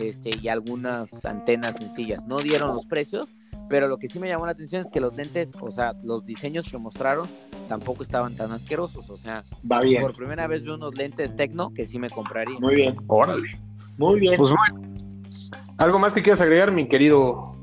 este, 0.00 0.30
y 0.40 0.48
algunas 0.48 1.24
antenas 1.24 1.76
sencillas. 1.76 2.26
No 2.26 2.38
dieron 2.38 2.74
los 2.74 2.86
precios, 2.86 3.28
pero 3.70 3.86
lo 3.86 3.98
que 3.98 4.08
sí 4.08 4.18
me 4.18 4.28
llamó 4.28 4.46
la 4.46 4.52
atención 4.52 4.80
es 4.80 4.90
que 4.90 4.98
los 5.00 5.16
lentes, 5.16 5.52
o 5.60 5.70
sea, 5.70 5.94
los 6.02 6.24
diseños 6.24 6.68
que 6.68 6.76
mostraron 6.76 7.28
tampoco 7.68 8.02
estaban 8.02 8.34
tan 8.34 8.50
asquerosos. 8.50 9.08
O 9.08 9.16
sea, 9.16 9.44
Va 9.70 9.80
bien. 9.80 10.02
por 10.02 10.16
primera 10.16 10.48
vez 10.48 10.64
veo 10.64 10.74
unos 10.74 10.96
lentes 10.96 11.36
Tecno 11.36 11.72
que 11.72 11.86
sí 11.86 12.00
me 12.00 12.10
compraría. 12.10 12.58
Muy 12.58 12.74
bien. 12.74 12.96
Órale. 13.06 13.48
Muy 13.96 14.18
bien. 14.18 14.36
Pues 14.36 14.50
bueno. 14.50 14.90
¿Algo 15.78 16.00
más 16.00 16.12
que 16.12 16.20
quieras 16.20 16.40
agregar, 16.40 16.72
mi 16.72 16.88
querido 16.88 17.54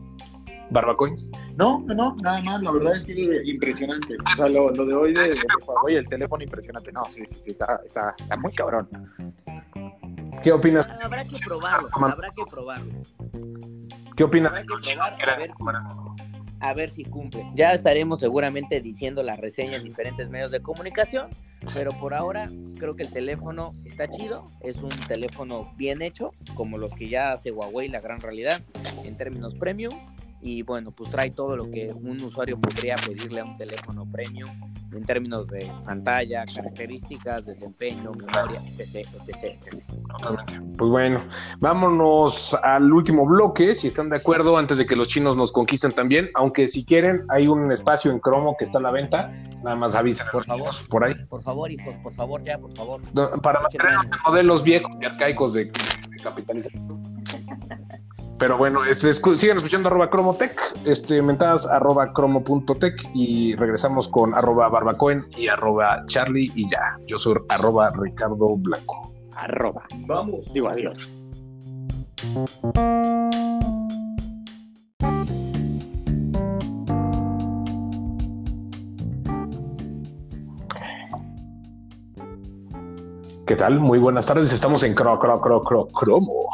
Barbacoin? 0.72 1.14
No, 1.58 1.80
no, 1.86 1.94
no, 1.94 2.16
nada 2.22 2.42
más. 2.42 2.62
La 2.62 2.72
verdad 2.72 2.96
es 2.96 3.04
que 3.04 3.42
impresionante. 3.44 4.16
O 4.16 4.36
sea, 4.38 4.48
lo, 4.48 4.72
lo 4.72 4.86
de 4.86 4.94
hoy 4.94 5.14
de, 5.14 5.28
de 5.28 5.38
Huawei, 5.68 5.98
el 5.98 6.08
teléfono 6.08 6.42
impresionante. 6.42 6.90
No, 6.94 7.04
sí, 7.14 7.22
sí, 7.32 7.42
sí, 7.44 7.52
está, 7.52 7.82
está, 7.86 8.16
está 8.18 8.38
muy 8.38 8.54
cabrón. 8.54 8.88
¿Qué 10.42 10.54
opinas? 10.54 10.88
Habrá 11.04 11.26
que 11.26 11.38
probarlo, 11.46 11.90
habrá 11.94 12.30
que 12.32 12.44
probarlo. 12.50 12.94
¿Qué 14.18 14.24
opinas? 14.24 14.52
Habrá 14.52 14.66
que 14.66 14.94
probar 14.94 15.30
a 15.30 15.38
ver, 15.38 15.52
si, 15.54 15.64
a 16.60 16.74
ver 16.74 16.90
si 16.90 17.06
cumple. 17.06 17.46
Ya 17.54 17.72
estaremos 17.74 18.20
seguramente 18.20 18.82
diciendo 18.82 19.22
las 19.22 19.40
reseñas 19.40 19.78
en 19.78 19.84
diferentes 19.84 20.28
medios 20.28 20.50
de 20.50 20.60
comunicación, 20.60 21.30
pero 21.72 21.92
por 21.92 22.16
ahora 22.16 22.50
creo 22.80 22.96
que 22.96 23.04
el 23.04 23.14
teléfono 23.14 23.70
está 23.86 24.10
chido, 24.10 24.44
es 24.62 24.78
un 24.78 24.90
teléfono 25.08 25.72
bien 25.78 26.02
hecho, 26.02 26.32
como 26.56 26.80
los 26.80 26.96
que 26.96 27.10
ya 27.10 27.32
hace 27.32 27.52
Huawei, 27.52 27.90
la 27.90 28.02
gran 28.02 28.20
realidad, 28.20 28.64
en 29.04 29.16
términos 29.18 29.54
premium. 29.54 29.94
Y 30.42 30.62
bueno, 30.62 30.92
pues 30.92 31.10
trae 31.10 31.32
todo 31.32 31.56
lo 31.58 31.70
que 31.70 31.92
un 31.94 32.22
usuario 32.22 32.60
podría 32.60 32.96
pedirle 32.96 33.40
a 33.42 33.46
un 33.46 33.58
teléfono 33.58 34.06
premium 34.12 34.50
en 34.94 35.04
términos 35.04 35.48
de 35.48 35.70
pantalla, 35.86 36.46
características, 36.54 37.46
desempeño, 37.46 38.12
memoria, 38.14 38.62
etc, 38.78 39.08
etc, 39.28 39.58
etc. 39.66 39.84
Totalmente. 40.08 40.78
Pues 40.78 40.92
bueno, 40.92 41.24
vámonos 41.60 42.56
al 42.64 42.92
último 42.92 43.26
bloque, 43.26 43.76
si 43.76 43.88
están 43.88 44.10
de 44.10 44.18
acuerdo, 44.18 44.58
antes 44.58 44.78
de 44.78 44.86
que 44.86 44.96
los 44.96 45.08
chinos 45.08 45.36
nos 45.36 45.52
conquisten 45.52 45.92
también, 45.92 46.30
aunque 46.36 46.68
si 46.68 46.86
quieren, 46.86 47.26
hay 47.30 47.48
un 47.48 47.72
espacio 47.72 48.12
en 48.12 48.20
cromo 48.20 48.56
que 48.58 48.64
está 48.64 48.78
a 48.80 48.82
la 48.82 48.92
venta, 48.92 49.32
nada 49.64 49.76
más 49.76 49.96
avisen 49.96 50.28
Por 50.32 50.46
favor. 50.46 50.70
por 50.90 51.04
ahí. 51.04 51.16
Por 51.26 51.42
favor, 51.42 51.72
hijos, 51.72 51.96
por 52.04 52.14
favor, 52.14 52.44
ya, 52.44 52.58
por 52.58 52.74
favor. 52.74 53.02
Para 53.42 53.62
mantener 53.62 53.92
los 53.92 54.20
modelos 54.26 54.64
viejos 54.64 54.92
y 55.02 55.06
arcaicos 55.06 55.54
de, 55.54 55.66
de 55.66 56.18
capitalización. 56.24 57.17
Pero 58.40 58.58
bueno, 58.58 58.86
este, 58.86 59.10
escu- 59.10 59.36
sigan 59.36 59.58
escuchando 59.58 59.90
arroba 59.90 60.10
cromotech, 60.12 60.62
este, 60.86 61.22
mentadas 61.24 61.66
arroba 61.66 62.14
cromo.tech 62.14 62.94
y 63.16 63.54
regresamos 63.54 64.08
con 64.08 64.36
arroba 64.36 64.70
barbacoen 64.70 65.26
y 65.36 65.48
arroba 65.48 66.04
charlie 66.06 66.52
y 66.56 66.70
ya. 66.70 66.98
Yo 67.08 67.18
soy 67.18 67.36
arroba 67.50 67.92
ricardo 67.98 68.56
blanco. 68.58 69.12
Arroba. 69.36 69.84
Vamos. 70.08 70.54
Digo 70.54 70.70
adiós. 70.70 71.10
¿Qué 83.46 83.56
tal? 83.56 83.80
Muy 83.80 83.98
buenas 84.00 84.26
tardes, 84.26 84.52
estamos 84.52 84.84
en 84.84 84.94
cro, 84.94 85.18
cro, 85.20 85.40
cro, 85.40 85.64
cro, 85.64 85.88
cromo. 85.88 86.48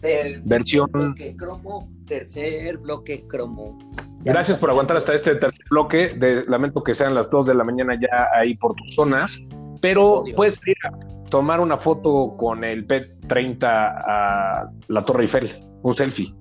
Tercer 0.00 0.40
Versión- 0.44 0.90
bloque 0.90 1.34
cromo, 1.36 1.88
tercer 2.06 2.78
bloque 2.78 3.26
cromo. 3.26 3.78
Ya 4.22 4.32
Gracias 4.32 4.58
por 4.58 4.70
aguantar 4.70 4.96
hasta 4.96 5.14
este 5.14 5.34
tercer 5.34 5.64
bloque. 5.70 6.08
De, 6.10 6.44
lamento 6.46 6.82
que 6.82 6.94
sean 6.94 7.14
las 7.14 7.30
2 7.30 7.46
de 7.46 7.54
la 7.54 7.64
mañana 7.64 7.94
ya 8.00 8.28
ahí 8.34 8.54
por 8.54 8.74
tus 8.74 8.94
zonas, 8.94 9.42
pero 9.80 10.24
puedes 10.36 10.58
ir 10.66 10.76
a 10.84 10.90
tomar 11.30 11.60
una 11.60 11.78
foto 11.78 12.34
con 12.36 12.64
el 12.64 12.86
P30 12.86 13.62
a 13.62 14.70
la 14.88 15.04
Torre 15.04 15.22
Eiffel, 15.24 15.66
un 15.82 15.94
selfie. 15.94 16.34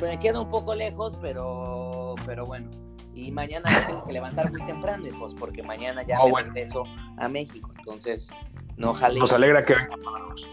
Me 0.00 0.18
queda 0.18 0.40
un 0.40 0.50
poco 0.50 0.74
lejos, 0.74 1.16
pero, 1.20 2.14
pero 2.24 2.44
bueno. 2.46 2.68
Y 3.16 3.32
mañana 3.32 3.64
me 3.70 3.86
tengo 3.86 4.04
que 4.04 4.12
levantar 4.12 4.50
muy 4.52 4.62
temprano, 4.66 5.06
hijos, 5.06 5.34
porque 5.38 5.62
mañana 5.62 6.02
ya 6.02 6.18
Oh, 6.20 6.26
me 6.26 6.30
bueno. 6.32 6.52
regreso 6.52 6.84
a 7.16 7.28
México. 7.28 7.72
Entonces, 7.78 8.28
no 8.76 8.92
jale. 8.92 9.18
Nos 9.18 9.32
alegra 9.32 9.64
que 9.64 9.74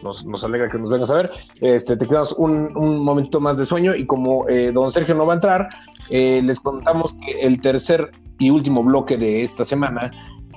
nos, 0.02 0.26
nos 0.26 0.44
alegra 0.46 0.70
que 0.70 0.78
nos 0.80 0.90
vengas 0.90 1.12
a 1.12 1.16
ver. 1.16 1.32
Este, 1.60 1.98
te 1.98 2.08
quedamos 2.08 2.32
un, 2.34 2.76
un 2.78 3.00
momentito 3.04 3.42
más 3.42 3.58
de 3.58 3.66
sueño 3.66 3.94
y 3.94 4.06
como 4.06 4.48
eh, 4.48 4.72
don 4.72 4.90
Sergio 4.90 5.14
no 5.14 5.26
va 5.26 5.34
a 5.34 5.36
entrar, 5.36 5.68
eh, 6.10 6.42
les 6.42 6.62
contamos 6.62 7.14
que 7.26 7.42
el 7.42 7.60
tercer 7.60 8.12
y 8.40 8.50
último 8.50 8.82
bloque 8.82 9.18
de 9.18 9.42
esta 9.42 9.66
semana 9.66 10.10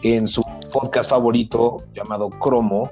en 0.02 0.28
su 0.28 0.42
podcast 0.72 1.10
favorito 1.10 1.82
llamado 1.92 2.30
Cromo, 2.30 2.88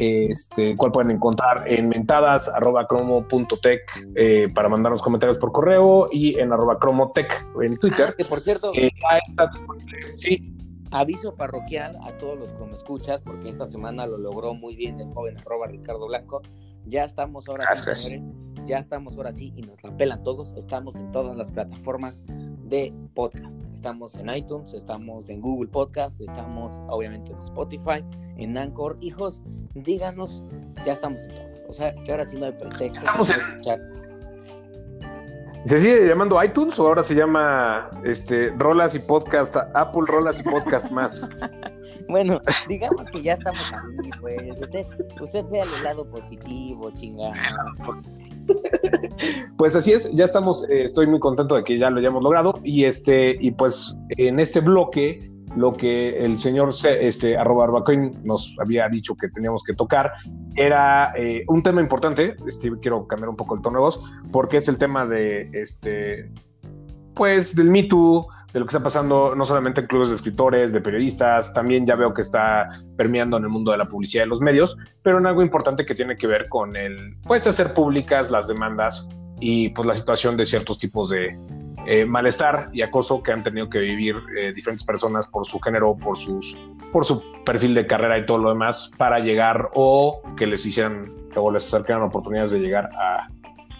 este, 0.00 0.76
cual 0.76 0.92
pueden 0.92 1.10
encontrar 1.10 1.64
en 1.66 1.88
mentadas 1.88 2.48
arroba 2.48 2.86
cromo.tech 2.86 3.80
eh, 4.16 4.48
para 4.54 4.68
mandarnos 4.68 5.02
comentarios 5.02 5.38
por 5.38 5.52
correo 5.52 6.08
y 6.10 6.38
en 6.38 6.52
arroba 6.52 6.78
cromotech 6.78 7.30
en 7.62 7.74
Ah, 7.74 7.76
Twitter. 7.80 8.14
que 8.16 8.24
por 8.24 8.40
cierto, 8.40 8.72
Eh, 8.74 8.90
ya 9.00 9.18
está. 9.28 9.50
Sí, 10.16 10.56
aviso 10.90 11.34
parroquial 11.34 11.96
a 12.02 12.16
todos 12.18 12.38
los 12.38 12.52
que 12.52 12.64
me 12.64 12.76
escuchas, 12.76 13.20
porque 13.24 13.48
esta 13.50 13.66
semana 13.66 14.06
lo 14.06 14.18
logró 14.18 14.54
muy 14.54 14.74
bien 14.74 14.98
el 15.00 15.12
joven 15.12 15.36
arroba 15.38 15.66
Ricardo 15.66 16.06
Blanco. 16.06 16.42
Ya 16.86 17.04
estamos 17.04 17.48
ahora 17.48 17.66
sí. 17.76 18.22
Ya 18.66 18.78
estamos 18.78 19.16
ahora 19.16 19.32
sí 19.32 19.52
y 19.56 19.62
nos 19.62 19.82
la 19.82 19.96
pelan 19.96 20.22
todos. 20.22 20.54
Estamos 20.56 20.94
en 20.96 21.10
todas 21.12 21.36
las 21.36 21.50
plataformas 21.50 22.22
de 22.70 22.92
podcast. 23.14 23.58
Estamos 23.74 24.14
en 24.14 24.30
iTunes, 24.30 24.72
estamos 24.72 25.28
en 25.28 25.40
Google 25.40 25.68
Podcast, 25.68 26.20
estamos 26.20 26.72
obviamente 26.88 27.32
en 27.32 27.38
Spotify, 27.40 28.04
en 28.36 28.56
Anchor. 28.56 28.96
Hijos, 29.00 29.42
díganos, 29.74 30.42
ya 30.86 30.92
estamos 30.94 31.20
en 31.22 31.34
todas. 31.34 31.64
O 31.68 31.72
sea, 31.72 31.94
que 31.94 32.10
ahora 32.10 32.24
sí 32.24 32.36
no 32.38 32.46
hay 32.46 32.52
pretexto. 32.52 32.98
Estamos 32.98 33.30
en- 33.30 33.40
escuchar. 33.40 33.80
¿Se 35.66 35.78
sigue 35.78 36.08
llamando 36.08 36.42
iTunes 36.42 36.78
o 36.78 36.86
ahora 36.86 37.02
se 37.02 37.14
llama 37.14 37.90
este 38.02 38.48
Rolas 38.56 38.94
y 38.94 38.98
Podcast, 38.98 39.56
Apple 39.74 40.02
Rolas 40.06 40.40
y 40.40 40.44
Podcast 40.44 40.90
más? 40.90 41.26
Bueno, 42.08 42.40
digamos 42.66 43.08
que 43.12 43.22
ya 43.22 43.34
estamos 43.34 43.72
ahí, 43.72 44.10
pues. 44.20 44.58
Usted, 44.60 44.84
usted 45.20 45.44
vea 45.46 45.62
el 45.62 45.84
lado 45.84 46.04
positivo, 46.10 46.90
chingada. 46.98 47.34
Pues 49.56 49.76
así 49.76 49.92
es, 49.92 50.10
ya 50.12 50.24
estamos, 50.24 50.66
eh, 50.70 50.84
estoy 50.84 51.06
muy 51.06 51.20
contento 51.20 51.54
de 51.54 51.64
que 51.64 51.78
ya 51.78 51.90
lo 51.90 51.98
hayamos 51.98 52.22
logrado 52.22 52.58
y 52.64 52.84
este 52.84 53.36
y 53.38 53.50
pues 53.50 53.94
en 54.08 54.40
este 54.40 54.60
bloque 54.60 55.30
lo 55.54 55.76
que 55.76 56.24
el 56.24 56.38
señor 56.38 56.70
este 56.84 57.36
arroba 57.36 57.64
Arbacoin 57.64 58.16
nos 58.24 58.56
había 58.58 58.88
dicho 58.88 59.14
que 59.16 59.28
teníamos 59.28 59.62
que 59.62 59.74
tocar 59.74 60.12
era 60.56 61.12
eh, 61.16 61.42
un 61.48 61.62
tema 61.62 61.80
importante, 61.80 62.36
este 62.46 62.70
quiero 62.80 63.06
cambiar 63.06 63.28
un 63.28 63.36
poco 63.36 63.54
el 63.54 63.60
tono 63.60 63.78
de 63.78 63.82
voz 63.82 64.00
porque 64.32 64.58
es 64.58 64.68
el 64.68 64.78
tema 64.78 65.06
de 65.06 65.50
este 65.52 66.30
pues 67.14 67.54
del 67.54 67.70
Me 67.70 67.82
Too, 67.82 68.26
de 68.52 68.60
lo 68.60 68.66
que 68.66 68.70
está 68.70 68.82
pasando 68.82 69.34
no 69.34 69.44
solamente 69.44 69.80
en 69.80 69.86
clubes 69.86 70.08
de 70.08 70.16
escritores, 70.16 70.72
de 70.72 70.80
periodistas, 70.80 71.52
también 71.54 71.86
ya 71.86 71.96
veo 71.96 72.12
que 72.14 72.22
está 72.22 72.68
permeando 72.96 73.36
en 73.36 73.44
el 73.44 73.48
mundo 73.48 73.72
de 73.72 73.78
la 73.78 73.88
publicidad 73.88 74.24
y 74.24 74.28
los 74.28 74.40
medios, 74.40 74.76
pero 75.02 75.18
en 75.18 75.26
algo 75.26 75.42
importante 75.42 75.86
que 75.86 75.94
tiene 75.94 76.16
que 76.16 76.26
ver 76.26 76.48
con 76.48 76.76
el, 76.76 77.16
pues 77.26 77.46
hacer 77.46 77.74
públicas 77.74 78.30
las 78.30 78.48
demandas 78.48 79.08
y 79.40 79.70
pues 79.70 79.86
la 79.86 79.94
situación 79.94 80.36
de 80.36 80.44
ciertos 80.44 80.78
tipos 80.78 81.10
de 81.10 81.36
eh, 81.86 82.04
malestar 82.04 82.68
y 82.72 82.82
acoso 82.82 83.22
que 83.22 83.32
han 83.32 83.42
tenido 83.42 83.70
que 83.70 83.78
vivir 83.78 84.16
eh, 84.36 84.52
diferentes 84.54 84.84
personas 84.84 85.26
por 85.26 85.46
su 85.46 85.58
género, 85.60 85.96
por 85.96 86.18
sus, 86.18 86.56
por 86.92 87.06
su 87.06 87.22
perfil 87.44 87.74
de 87.74 87.86
carrera 87.86 88.18
y 88.18 88.26
todo 88.26 88.38
lo 88.38 88.50
demás 88.50 88.90
para 88.98 89.18
llegar 89.18 89.70
o 89.74 90.20
que 90.36 90.46
les 90.46 90.66
hicieran 90.66 91.12
o 91.34 91.50
les 91.50 91.66
acercaran 91.66 92.02
oportunidades 92.02 92.50
de 92.50 92.60
llegar 92.60 92.90
a 92.98 93.28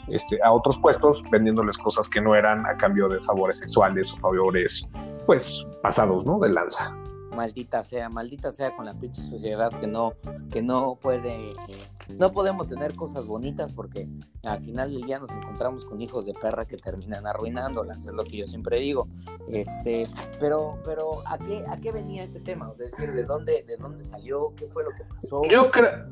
este, 0.08 0.38
a 0.42 0.52
otros 0.52 0.78
puestos 0.78 1.22
vendiéndoles 1.30 1.78
cosas 1.78 2.08
que 2.08 2.20
no 2.20 2.34
eran 2.34 2.66
a 2.66 2.76
cambio 2.76 3.08
de 3.08 3.20
favores 3.20 3.58
sexuales 3.58 4.12
o 4.12 4.16
favores 4.18 4.88
pues 5.26 5.66
pasados, 5.82 6.26
¿no? 6.26 6.38
De 6.38 6.48
lanza. 6.48 6.94
maldita 7.34 7.82
sea, 7.82 8.08
maldita 8.08 8.50
sea 8.50 8.74
con 8.74 8.86
la 8.86 8.94
pinche 8.94 9.22
sociedad 9.22 9.70
que 9.78 9.86
no, 9.86 10.14
que 10.50 10.62
no 10.62 10.96
puede, 11.00 11.52
eh, 11.52 11.86
no 12.08 12.32
podemos 12.32 12.68
tener 12.68 12.94
cosas 12.96 13.26
bonitas 13.26 13.72
porque 13.72 14.08
al 14.42 14.60
final 14.60 14.92
del 14.92 15.02
día 15.02 15.18
nos 15.18 15.30
encontramos 15.30 15.84
con 15.84 16.02
hijos 16.02 16.26
de 16.26 16.34
perra 16.34 16.66
que 16.66 16.76
terminan 16.76 17.26
arruinándolas, 17.26 18.06
es 18.06 18.12
lo 18.12 18.24
que 18.24 18.38
yo 18.38 18.46
siempre 18.46 18.80
digo. 18.80 19.06
Este, 19.48 20.06
pero, 20.40 20.78
pero 20.84 21.22
¿a 21.26 21.38
qué, 21.38 21.64
a 21.68 21.76
qué 21.78 21.92
venía 21.92 22.24
este 22.24 22.40
tema? 22.40 22.72
Es 22.72 22.78
decir, 22.78 23.12
¿de 23.12 23.24
dónde, 23.24 23.64
de 23.66 23.76
dónde 23.76 24.04
salió? 24.04 24.52
¿Qué 24.56 24.66
fue 24.66 24.82
lo 24.84 24.90
que 24.90 25.04
pasó? 25.04 25.42
Yo 25.44 25.70
creo, 25.70 26.06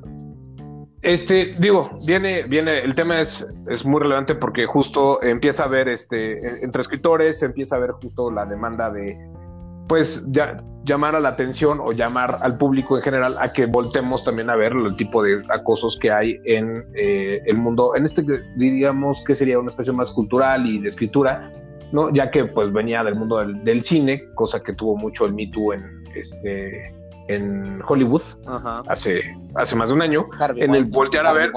este, 1.03 1.55
digo, 1.59 1.91
viene, 2.07 2.43
viene, 2.49 2.81
el 2.81 2.95
tema 2.95 3.21
es, 3.21 3.47
es 3.69 3.85
muy 3.85 4.01
relevante 4.01 4.35
porque 4.35 4.67
justo 4.67 5.23
empieza 5.23 5.63
a 5.63 5.67
haber, 5.67 5.89
este, 5.89 6.35
entre 6.65 6.81
escritores, 6.81 7.43
empieza 7.43 7.77
a 7.77 7.79
ver 7.79 7.93
justo 7.93 8.31
la 8.33 8.45
demanda 8.47 8.91
de, 8.91 9.17
pues, 9.87 10.25
ya, 10.29 10.63
llamar 10.85 11.15
a 11.15 11.21
la 11.21 11.31
atención 11.31 11.79
o 11.81 11.93
llamar 11.93 12.39
al 12.41 12.59
público 12.59 12.97
en 12.97 13.03
general 13.03 13.37
a 13.39 13.53
que 13.53 13.67
voltemos 13.67 14.25
también 14.25 14.51
a 14.51 14.57
ver 14.57 14.73
el 14.73 14.97
tipo 14.97 15.23
de 15.23 15.43
acosos 15.51 15.97
que 16.01 16.11
hay 16.11 16.41
en 16.45 16.85
eh, 16.95 17.43
el 17.47 17.59
mundo, 17.59 17.95
en 17.95 18.05
este, 18.05 18.25
diríamos 18.57 19.23
que 19.25 19.35
sería 19.35 19.59
una 19.59 19.69
especie 19.69 19.93
más 19.93 20.11
cultural 20.11 20.67
y 20.67 20.81
de 20.81 20.89
escritura, 20.89 21.53
¿no? 21.93 22.13
Ya 22.13 22.31
que, 22.31 22.45
pues, 22.45 22.73
venía 22.73 23.05
del 23.05 23.15
mundo 23.15 23.39
del, 23.39 23.63
del 23.63 23.83
cine, 23.83 24.25
cosa 24.35 24.63
que 24.63 24.73
tuvo 24.73 24.97
mucho 24.97 25.27
el 25.27 25.33
Me 25.33 25.47
Too 25.47 25.75
en, 25.75 26.05
este, 26.17 26.98
en 27.29 27.81
Hollywood 27.87 28.23
hace 28.89 29.37
hace 29.55 29.77
más 29.77 29.91
de 29.91 29.95
un 29.95 30.03
año 30.03 30.27
en 30.57 30.75
el 30.75 30.85
voltear 30.85 31.27
a 31.27 31.33
ver 31.33 31.53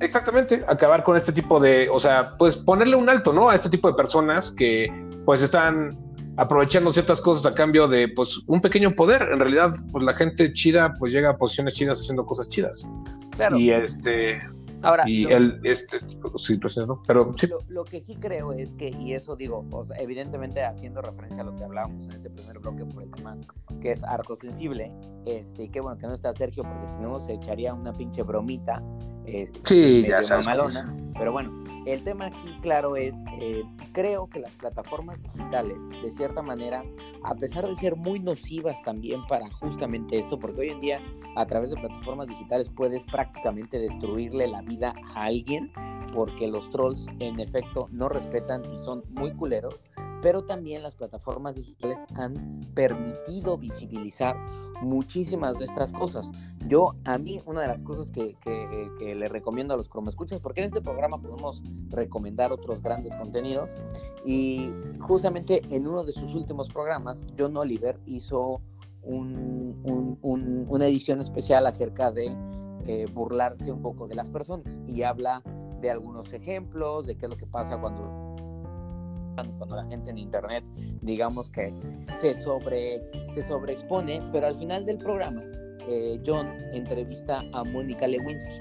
exactamente 0.00 0.64
acabar 0.68 1.04
con 1.04 1.16
este 1.16 1.32
tipo 1.32 1.60
de 1.60 1.88
o 1.90 2.00
sea 2.00 2.32
pues 2.38 2.56
ponerle 2.56 2.96
un 2.96 3.08
alto 3.08 3.32
no 3.32 3.50
a 3.50 3.54
este 3.54 3.68
tipo 3.68 3.88
de 3.88 3.94
personas 3.94 4.50
que 4.50 4.88
pues 5.24 5.42
están 5.42 5.96
aprovechando 6.36 6.90
ciertas 6.90 7.20
cosas 7.20 7.46
a 7.46 7.54
cambio 7.54 7.86
de 7.88 8.08
pues 8.08 8.40
un 8.46 8.60
pequeño 8.60 8.92
poder. 8.92 9.22
En 9.32 9.38
realidad 9.38 9.72
pues 9.92 10.04
la 10.04 10.14
gente 10.14 10.52
chida 10.52 10.94
pues 10.98 11.12
llega 11.12 11.30
a 11.30 11.36
posiciones 11.36 11.74
chidas 11.74 12.00
haciendo 12.00 12.26
cosas 12.26 12.48
chidas. 12.48 12.88
Claro. 13.36 13.58
y 13.58 13.70
este 13.70 14.40
Ahora, 14.84 15.04
y 15.06 15.24
él, 15.24 15.60
este, 15.64 15.98
sí, 16.36 16.56
pues, 16.56 16.76
¿no? 16.78 17.02
pero 17.06 17.34
sí. 17.36 17.48
Lo, 17.68 17.84
que 17.84 18.00
sí 18.00 18.16
creo 18.16 18.52
es 18.52 18.74
que, 18.74 18.88
y 18.88 19.14
eso 19.14 19.36
digo, 19.36 19.64
evidentemente 19.98 20.62
haciendo 20.62 21.00
referencia 21.02 21.42
a 21.42 21.44
lo 21.46 21.54
que 21.54 21.64
hablábamos 21.64 22.04
en 22.06 22.12
este 22.12 22.30
primer 22.30 22.58
bloque 22.58 22.84
por 22.84 23.02
el 23.02 23.10
tema 23.10 23.36
que 23.80 23.90
es 23.92 24.02
harto 24.04 24.36
sensible, 24.36 24.92
este, 25.26 25.64
y 25.64 25.68
qué 25.68 25.80
bueno 25.80 25.98
que 25.98 26.06
no 26.06 26.14
está 26.14 26.32
Sergio, 26.34 26.62
porque 26.62 26.86
si 26.88 27.00
no 27.00 27.20
se 27.20 27.34
echaría 27.34 27.74
una 27.74 27.92
pinche 27.92 28.22
bromita, 28.22 28.82
este, 29.26 29.60
sí, 29.64 30.04
ya 30.08 30.22
sabes. 30.22 30.46
Malona, 30.46 30.94
pero 31.16 31.32
bueno, 31.32 31.64
el 31.86 32.02
tema 32.02 32.26
aquí, 32.26 32.58
claro, 32.62 32.96
es, 32.96 33.14
eh, 33.38 33.62
creo 33.92 34.28
que 34.28 34.40
las 34.40 34.56
plataformas 34.56 35.20
digitales, 35.22 35.78
de 36.02 36.10
cierta 36.10 36.40
manera, 36.40 36.82
a 37.24 37.34
pesar 37.34 37.66
de 37.66 37.76
ser 37.76 37.94
muy 37.94 38.20
nocivas 38.20 38.82
también 38.82 39.24
para 39.26 39.50
justamente 39.50 40.18
esto, 40.18 40.38
porque 40.38 40.62
hoy 40.62 40.68
en 40.70 40.80
día 40.80 41.00
a 41.36 41.46
través 41.46 41.70
de 41.70 41.76
plataformas 41.76 42.28
digitales 42.28 42.70
puedes 42.70 43.04
prácticamente 43.04 43.78
destruirle 43.78 44.46
la 44.48 44.62
vida 44.62 44.94
a 45.14 45.24
alguien, 45.24 45.70
porque 46.14 46.46
los 46.46 46.70
trolls 46.70 47.06
en 47.18 47.38
efecto 47.38 47.88
no 47.92 48.08
respetan 48.08 48.62
y 48.72 48.78
son 48.78 49.02
muy 49.10 49.32
culeros, 49.32 49.84
pero 50.24 50.42
también 50.42 50.82
las 50.82 50.96
plataformas 50.96 51.54
digitales 51.54 52.06
han 52.14 52.60
permitido 52.74 53.58
visibilizar 53.58 54.34
muchísimas 54.80 55.58
de 55.58 55.66
estas 55.66 55.92
cosas. 55.92 56.30
Yo, 56.66 56.94
a 57.04 57.18
mí, 57.18 57.42
una 57.44 57.60
de 57.60 57.68
las 57.68 57.82
cosas 57.82 58.10
que, 58.10 58.34
que, 58.40 59.14
le 59.14 59.28
recomiendo 59.28 59.74
a 59.74 59.76
los 59.76 59.90
escuchas, 60.08 60.40
porque 60.40 60.62
en 60.62 60.68
este 60.68 60.80
programa 60.80 61.20
podemos 61.20 61.62
recomendar 61.90 62.52
otros 62.52 62.80
grandes 62.80 63.14
contenidos, 63.16 63.76
y 64.24 64.72
justamente 64.98 65.60
en 65.68 65.86
uno 65.86 66.04
de 66.04 66.12
sus 66.12 66.34
últimos 66.34 66.70
programas, 66.70 67.26
John 67.38 67.54
Oliver 67.58 68.00
hizo 68.06 68.62
un, 69.02 69.78
una 70.70 70.86
edición 70.86 71.20
especial 71.20 71.66
acerca 71.66 72.10
de 72.10 72.34
eh, 72.86 73.06
burlarse 73.12 73.70
un 73.70 73.82
poco 73.82 74.08
de 74.08 74.14
las 74.14 74.30
personas 74.30 74.80
y 74.86 75.02
habla 75.02 75.42
de 75.82 75.90
algunos 75.90 76.32
ejemplos, 76.32 77.04
de 77.04 77.14
qué 77.18 77.26
es 77.26 77.30
lo 77.30 77.36
que 77.36 77.46
pasa 77.46 77.78
cuando 77.78 78.23
cuando 79.34 79.76
la 79.76 79.84
gente 79.86 80.10
en 80.10 80.18
internet 80.18 80.64
digamos 81.02 81.50
que 81.50 81.72
se 82.00 82.34
sobre 82.34 83.02
se 83.32 83.42
sobreexpone 83.42 84.22
pero 84.32 84.46
al 84.46 84.56
final 84.56 84.84
del 84.84 84.98
programa 84.98 85.42
eh, 85.88 86.20
John 86.24 86.48
entrevista 86.72 87.42
a 87.52 87.64
Mónica 87.64 88.06
Lewinsky 88.06 88.60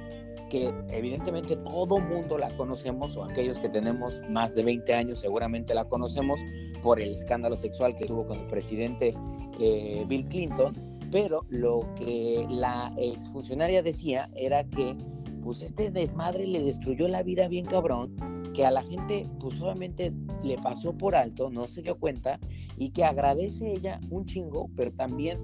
que 0.49 0.73
evidentemente 0.91 1.55
todo 1.57 1.97
mundo 1.97 2.37
la 2.37 2.49
conocemos 2.55 3.17
o 3.17 3.23
aquellos 3.23 3.59
que 3.59 3.69
tenemos 3.69 4.21
más 4.29 4.53
de 4.55 4.63
20 4.63 4.93
años 4.93 5.19
seguramente 5.19 5.73
la 5.73 5.85
conocemos 5.85 6.39
por 6.83 6.99
el 6.99 7.13
escándalo 7.13 7.55
sexual 7.55 7.95
que 7.95 8.05
tuvo 8.05 8.27
con 8.27 8.39
el 8.39 8.47
presidente 8.47 9.15
eh, 9.59 10.03
Bill 10.07 10.27
Clinton 10.27 10.73
pero 11.11 11.45
lo 11.49 11.81
que 11.95 12.45
la 12.49 12.93
exfuncionaria 12.97 13.81
decía 13.81 14.29
era 14.35 14.63
que 14.63 14.95
pues 15.43 15.61
este 15.61 15.91
desmadre 15.91 16.47
le 16.47 16.63
destruyó 16.63 17.07
la 17.07 17.21
vida 17.21 17.47
bien 17.47 17.65
cabrón 17.65 18.15
que 18.53 18.65
a 18.65 18.71
la 18.71 18.83
gente 18.83 19.27
pues 19.39 19.59
obviamente 19.61 20.13
le 20.43 20.57
pasó 20.57 20.93
por 20.93 21.15
alto, 21.15 21.49
no 21.49 21.67
se 21.67 21.81
dio 21.81 21.97
cuenta 21.97 22.39
y 22.77 22.91
que 22.91 23.03
agradece 23.03 23.71
ella 23.71 23.99
un 24.09 24.25
chingo, 24.25 24.69
pero 24.75 24.91
también 24.91 25.39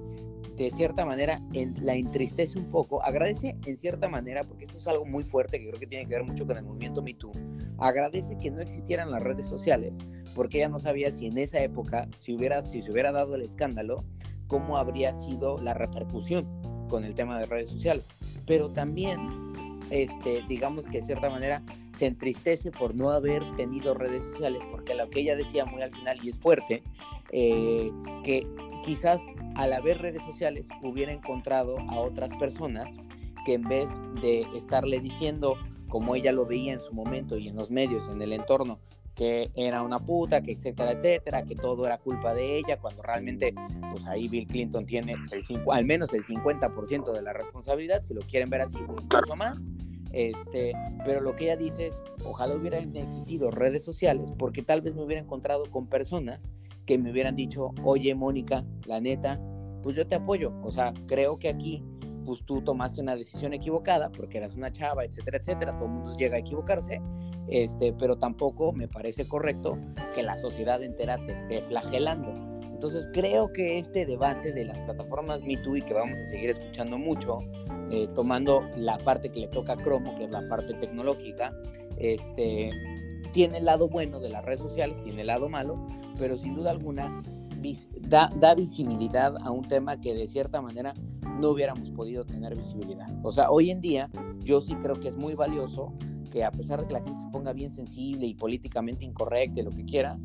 de 0.56 0.70
cierta 0.72 1.06
manera 1.06 1.42
la 1.82 1.96
entristece 1.96 2.60
un 2.60 2.68
poco, 2.68 3.02
agradece 3.02 3.56
en 3.66 3.78
cierta 3.78 4.10
manera, 4.10 4.44
porque 4.44 4.66
eso 4.66 4.78
es 4.78 4.88
algo 4.88 5.06
muy 5.06 5.24
fuerte 5.24 5.58
que 5.58 5.70
creo 5.70 5.80
que 5.80 5.88
tiene 5.88 6.06
que 6.06 6.16
ver 6.16 6.24
mucho 6.26 6.46
con 6.46 6.58
el 6.58 6.66
movimiento 6.66 7.02
Me 7.02 7.14
Too, 7.14 7.32
agradece 7.78 8.38
que 8.38 8.52
no 8.52 8.62
existieran 8.62 9.10
las 9.10 9.24
redes 9.24 9.46
sociales, 9.46 9.98
porque 10.36 10.58
ella 10.58 10.68
no 10.68 10.80
sabía 10.80 11.12
si 11.14 11.28
en 11.28 11.38
esa 11.38 11.62
época, 11.62 12.10
si, 12.18 12.36
hubiera, 12.36 12.62
si 12.62 12.82
se 12.82 12.92
hubiera 12.92 13.14
dado 13.14 13.36
el 13.36 13.42
escándalo, 13.42 14.04
cómo 14.48 14.78
habría 14.78 15.14
sido 15.14 15.60
la 15.60 15.74
repercusión 15.74 16.46
con 16.90 17.06
el 17.06 17.16
tema 17.16 17.40
de 17.40 17.46
redes 17.46 17.70
sociales. 17.70 18.10
Pero 18.46 18.70
también 18.72 19.49
este, 19.90 20.44
digamos 20.48 20.86
que 20.86 21.00
de 21.00 21.06
cierta 21.06 21.30
manera 21.30 21.64
se 21.94 22.08
entristece 22.08 22.72
por 22.72 22.96
no 22.96 23.12
haber 23.12 23.44
tenido 23.56 23.94
redes 23.94 24.24
sociales, 24.24 24.62
porque 24.72 24.96
lo 24.96 25.10
que 25.10 25.22
ella 25.22 25.36
decía 25.36 25.66
muy 25.66 25.82
al 25.82 25.94
final, 25.94 26.20
y 26.24 26.30
es 26.30 26.38
fuerte, 26.38 26.84
eh, 27.32 27.92
que 28.24 28.48
quizás 28.84 29.22
al 29.56 29.74
haber 29.74 30.02
redes 30.02 30.24
sociales 30.24 30.70
hubiera 30.82 31.12
encontrado 31.12 31.78
a 31.90 32.00
otras 32.00 32.34
personas 32.36 32.96
que 33.46 33.54
en 33.54 33.64
vez 33.64 33.90
de 34.22 34.42
estarle 34.56 35.00
diciendo, 35.00 35.56
como 35.88 36.16
ella 36.16 36.32
lo 36.32 36.46
veía 36.46 36.74
en 36.74 36.80
su 36.80 36.94
momento 36.94 37.38
y 37.38 37.48
en 37.48 37.56
los 37.56 37.72
medios, 37.72 38.08
en 38.10 38.22
el 38.22 38.34
entorno, 38.34 38.80
que 39.16 39.52
era 39.56 39.82
una 39.82 40.00
puta, 40.00 40.42
que 40.42 40.54
etcétera, 40.54 40.92
etcétera, 40.92 41.44
que 41.44 41.56
todo 41.56 41.86
era 41.86 41.98
culpa 41.98 42.34
de 42.34 42.58
ella, 42.58 42.78
cuando 42.78 43.02
realmente, 43.02 43.54
pues 43.92 44.06
ahí 44.06 44.28
Bill 44.28 44.48
Clinton 44.48 44.86
tiene 44.86 45.14
el, 45.14 45.62
al 45.72 45.86
menos 45.86 46.14
el 46.14 46.24
50% 46.24 47.12
de 47.12 47.22
la 47.22 47.34
responsabilidad, 47.34 48.04
si 48.04 48.14
lo 48.14 48.22
quieren 48.22 48.50
ver 48.50 48.62
así, 48.62 48.78
incluso 48.78 49.36
más. 49.36 49.70
Este, 50.12 50.74
pero 51.06 51.22
lo 51.22 51.36
que 51.36 51.46
ella 51.46 51.58
dice 51.58 51.88
es, 51.88 52.02
ojalá 52.26 52.56
hubieran 52.56 52.96
existido 52.96 53.52
redes 53.52 53.84
sociales, 53.84 54.34
porque 54.38 54.64
tal 54.64 54.82
vez 54.82 54.96
me 54.96 55.04
hubiera 55.04 55.22
encontrado 55.22 55.66
con 55.70 55.88
personas 55.88 56.52
que 56.86 56.98
me 56.98 57.12
hubieran 57.12 57.36
dicho, 57.36 57.72
oye 57.84 58.16
Mónica, 58.16 58.66
la 58.88 59.00
neta, 59.00 59.40
pues 59.84 59.96
yo 59.96 60.08
te 60.08 60.16
apoyo. 60.16 60.52
O 60.64 60.72
sea, 60.72 60.94
creo 61.08 61.38
que 61.38 61.50
aquí 61.50 61.84
pues 62.26 62.44
tú 62.46 62.62
tomaste 62.62 63.02
una 63.02 63.16
decisión 63.16 63.54
equivocada 63.54 64.10
porque 64.12 64.38
eras 64.38 64.56
una 64.56 64.72
chava, 64.72 65.04
etcétera, 65.06 65.38
etcétera, 65.38 65.78
todo 65.78 65.86
el 65.86 65.92
mundo 65.92 66.16
llega 66.18 66.36
a 66.36 66.40
equivocarse, 66.40 67.02
este, 67.48 67.94
pero 67.94 68.18
tampoco 68.18 68.72
me 68.72 68.88
parece 68.88 69.28
correcto 69.28 69.78
que 70.14 70.24
la 70.24 70.38
sociedad 70.38 70.82
entera 70.84 71.18
te 71.26 71.34
esté 71.34 71.62
flagelando. 71.62 72.32
Entonces 72.62 73.10
creo 73.14 73.52
que 73.52 73.78
este 73.78 74.06
debate 74.06 74.54
de 74.54 74.66
las 74.66 74.80
plataformas 74.82 75.42
MeToo 75.44 75.76
y 75.76 75.82
que 75.82 75.94
vamos 75.94 76.18
a 76.18 76.26
seguir 76.30 76.50
escuchando 76.50 76.98
mucho, 76.98 77.38
eh, 77.92 78.08
tomando 78.16 78.62
la 78.78 78.98
parte 79.00 79.30
que 79.30 79.42
le 79.42 79.48
toca 79.48 79.74
a 79.74 79.78
Cromo, 79.78 80.16
que 80.16 80.26
es 80.26 80.30
la 80.30 80.48
parte 80.48 80.74
tecnológica, 80.76 81.54
este, 81.98 82.70
tiene 83.34 83.58
el 83.58 83.66
lado 83.66 83.90
bueno 83.90 84.20
de 84.20 84.30
las 84.30 84.46
redes 84.46 84.62
sociales, 84.62 85.02
tiene 85.04 85.22
el 85.22 85.28
lado 85.28 85.50
malo, 85.50 85.86
pero 86.18 86.38
sin 86.38 86.56
duda 86.56 86.72
alguna 86.72 87.22
da, 88.02 88.32
da 88.40 88.56
visibilidad 88.56 89.36
a 89.42 89.52
un 89.52 89.64
tema 89.68 90.00
que 90.00 90.14
de 90.14 90.28
cierta 90.28 90.62
manera 90.62 90.94
no 91.40 91.50
hubiéramos 91.50 91.90
podido 91.92 92.26
tener 92.26 92.56
visibilidad. 92.56 93.08
O 93.24 93.32
sea, 93.32 93.50
hoy 93.50 93.72
en 93.72 93.82
día 93.82 94.10
yo 94.40 94.62
sí 94.62 94.76
creo 94.76 95.00
que 95.00 95.10
es 95.10 95.16
muy 95.16 95.36
valioso 95.36 95.94
que 96.32 96.44
a 96.44 96.52
pesar 96.52 96.82
de 96.82 96.88
que 96.88 96.94
la 96.94 97.02
gente 97.02 97.20
se 97.20 97.30
ponga 97.30 97.54
bien 97.54 97.72
sensible 97.72 98.26
y 98.26 98.34
políticamente 98.36 99.06
incorrecta 99.06 99.62
y 99.62 99.64
lo 99.64 99.72
que 99.72 99.86
quieras, 99.86 100.20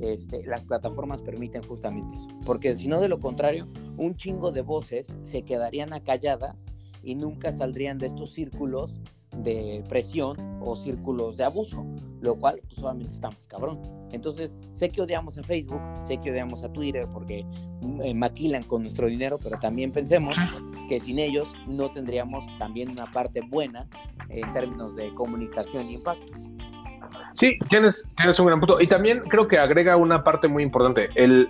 este, 0.00 0.44
las 0.46 0.64
plataformas 0.64 1.22
permiten 1.22 1.62
justamente 1.62 2.16
eso. 2.16 2.28
Porque 2.44 2.74
si 2.74 2.88
no, 2.88 3.00
de 3.00 3.08
lo 3.08 3.20
contrario, 3.20 3.68
un 3.96 4.16
chingo 4.16 4.50
de 4.50 4.62
voces 4.62 5.14
se 5.22 5.42
quedarían 5.42 5.92
acalladas 5.92 6.66
y 7.02 7.14
nunca 7.14 7.52
saldrían 7.52 7.98
de 7.98 8.06
estos 8.06 8.32
círculos 8.32 9.00
de 9.38 9.82
presión 9.88 10.36
o 10.60 10.76
círculos 10.76 11.36
de 11.36 11.44
abuso, 11.44 11.84
lo 12.20 12.36
cual 12.36 12.60
pues, 12.64 12.80
solamente 12.80 13.14
está 13.14 13.30
más 13.30 13.46
cabrón. 13.46 13.80
Entonces, 14.12 14.56
sé 14.72 14.90
que 14.90 15.02
odiamos 15.02 15.36
a 15.38 15.42
Facebook, 15.42 15.80
sé 16.06 16.18
que 16.18 16.30
odiamos 16.30 16.62
a 16.62 16.72
Twitter 16.72 17.06
porque 17.12 17.44
eh, 18.02 18.14
maquilan 18.14 18.62
con 18.62 18.82
nuestro 18.82 19.08
dinero, 19.08 19.38
pero 19.42 19.58
también 19.58 19.92
pensemos 19.92 20.36
que 20.88 21.00
sin 21.00 21.18
ellos 21.18 21.48
no 21.66 21.90
tendríamos 21.90 22.44
también 22.58 22.90
una 22.90 23.06
parte 23.06 23.40
buena 23.40 23.88
en 24.28 24.52
términos 24.52 24.94
de 24.96 25.12
comunicación 25.14 25.88
y 25.88 25.94
impacto. 25.94 26.32
Sí, 27.34 27.58
tienes, 27.68 28.06
tienes 28.16 28.38
un 28.38 28.46
gran 28.46 28.60
punto. 28.60 28.80
Y 28.80 28.86
también 28.86 29.20
creo 29.28 29.48
que 29.48 29.58
agrega 29.58 29.96
una 29.96 30.22
parte 30.22 30.46
muy 30.46 30.62
importante. 30.62 31.08
El, 31.16 31.48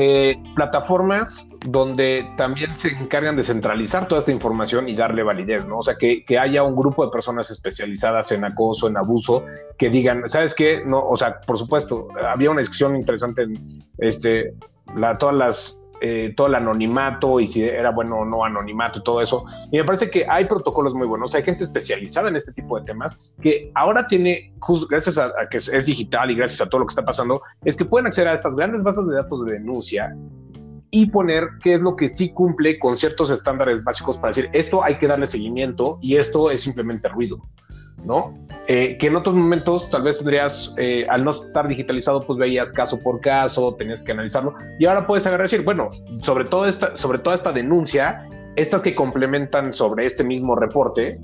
eh, 0.00 0.40
plataformas 0.54 1.50
donde 1.66 2.24
también 2.36 2.78
se 2.78 2.90
encargan 2.90 3.34
de 3.34 3.42
centralizar 3.42 4.06
toda 4.06 4.20
esta 4.20 4.30
información 4.30 4.88
y 4.88 4.94
darle 4.94 5.24
validez, 5.24 5.66
¿no? 5.66 5.78
O 5.78 5.82
sea, 5.82 5.96
que, 5.96 6.24
que, 6.24 6.38
haya 6.38 6.62
un 6.62 6.76
grupo 6.76 7.04
de 7.04 7.10
personas 7.10 7.50
especializadas 7.50 8.30
en 8.30 8.44
acoso, 8.44 8.86
en 8.86 8.96
abuso, 8.96 9.44
que 9.76 9.90
digan, 9.90 10.22
¿sabes 10.28 10.54
qué? 10.54 10.84
No, 10.86 11.00
o 11.00 11.16
sea, 11.16 11.40
por 11.40 11.58
supuesto, 11.58 12.06
había 12.24 12.48
una 12.48 12.60
discusión 12.60 12.94
interesante 12.94 13.42
en 13.42 13.82
este, 13.98 14.54
la, 14.94 15.18
todas 15.18 15.34
las 15.34 15.78
eh, 16.00 16.32
todo 16.36 16.46
el 16.46 16.54
anonimato 16.54 17.40
y 17.40 17.46
si 17.46 17.62
era 17.62 17.90
bueno 17.90 18.18
o 18.18 18.24
no 18.24 18.44
anonimato 18.44 19.00
y 19.00 19.02
todo 19.02 19.20
eso. 19.20 19.44
Y 19.70 19.78
me 19.78 19.84
parece 19.84 20.10
que 20.10 20.26
hay 20.28 20.44
protocolos 20.44 20.94
muy 20.94 21.06
buenos, 21.06 21.34
hay 21.34 21.42
gente 21.42 21.64
especializada 21.64 22.28
en 22.28 22.36
este 22.36 22.52
tipo 22.52 22.78
de 22.78 22.84
temas 22.84 23.32
que 23.40 23.70
ahora 23.74 24.06
tiene, 24.06 24.52
gracias 24.88 25.18
a, 25.18 25.32
que 25.50 25.56
es, 25.56 25.86
digital 25.86 26.30
y 26.30 26.36
gracias 26.36 26.66
a 26.66 26.70
todo 26.70 26.80
lo 26.80 26.86
que 26.86 26.92
está 26.92 27.04
pasando, 27.04 27.42
es 27.64 27.76
que 27.76 27.84
pueden 27.84 28.06
acceder 28.06 28.28
a 28.28 28.34
estas 28.34 28.54
grandes 28.54 28.82
bases 28.82 29.06
de 29.08 29.16
datos 29.16 29.44
de 29.44 29.52
denuncia 29.52 30.16
y 30.90 31.06
poner 31.06 31.48
qué 31.62 31.74
es 31.74 31.80
lo 31.80 31.96
que 31.96 32.08
sí 32.08 32.32
cumple 32.32 32.78
con 32.78 32.96
ciertos 32.96 33.30
estándares 33.30 33.84
básicos 33.84 34.16
para 34.16 34.28
decir 34.28 34.48
esto 34.52 34.82
hay 34.82 34.96
que 34.98 35.06
darle 35.06 35.26
seguimiento 35.26 35.98
y 36.00 36.16
esto 36.16 36.50
es 36.50 36.62
simplemente 36.62 37.08
ruido. 37.08 37.42
¿no? 38.04 38.34
Eh, 38.70 38.98
que 38.98 39.06
en 39.06 39.16
otros 39.16 39.34
momentos 39.34 39.88
tal 39.88 40.02
vez 40.02 40.18
tendrías, 40.18 40.74
eh, 40.76 41.02
al 41.08 41.24
no 41.24 41.30
estar 41.30 41.66
digitalizado, 41.66 42.20
pues 42.20 42.38
veías 42.38 42.70
caso 42.70 43.02
por 43.02 43.18
caso, 43.22 43.74
tenías 43.76 44.02
que 44.02 44.12
analizarlo, 44.12 44.54
y 44.78 44.84
ahora 44.84 45.06
puedes 45.06 45.26
agarrar 45.26 45.46
y 45.46 45.50
decir, 45.50 45.64
bueno, 45.64 45.88
sobre, 46.22 46.44
todo 46.44 46.66
esta, 46.66 46.94
sobre 46.94 47.18
toda 47.18 47.34
esta 47.34 47.50
denuncia, 47.50 48.28
estas 48.56 48.82
que 48.82 48.94
complementan 48.94 49.72
sobre 49.72 50.04
este 50.04 50.22
mismo 50.22 50.54
reporte, 50.54 51.18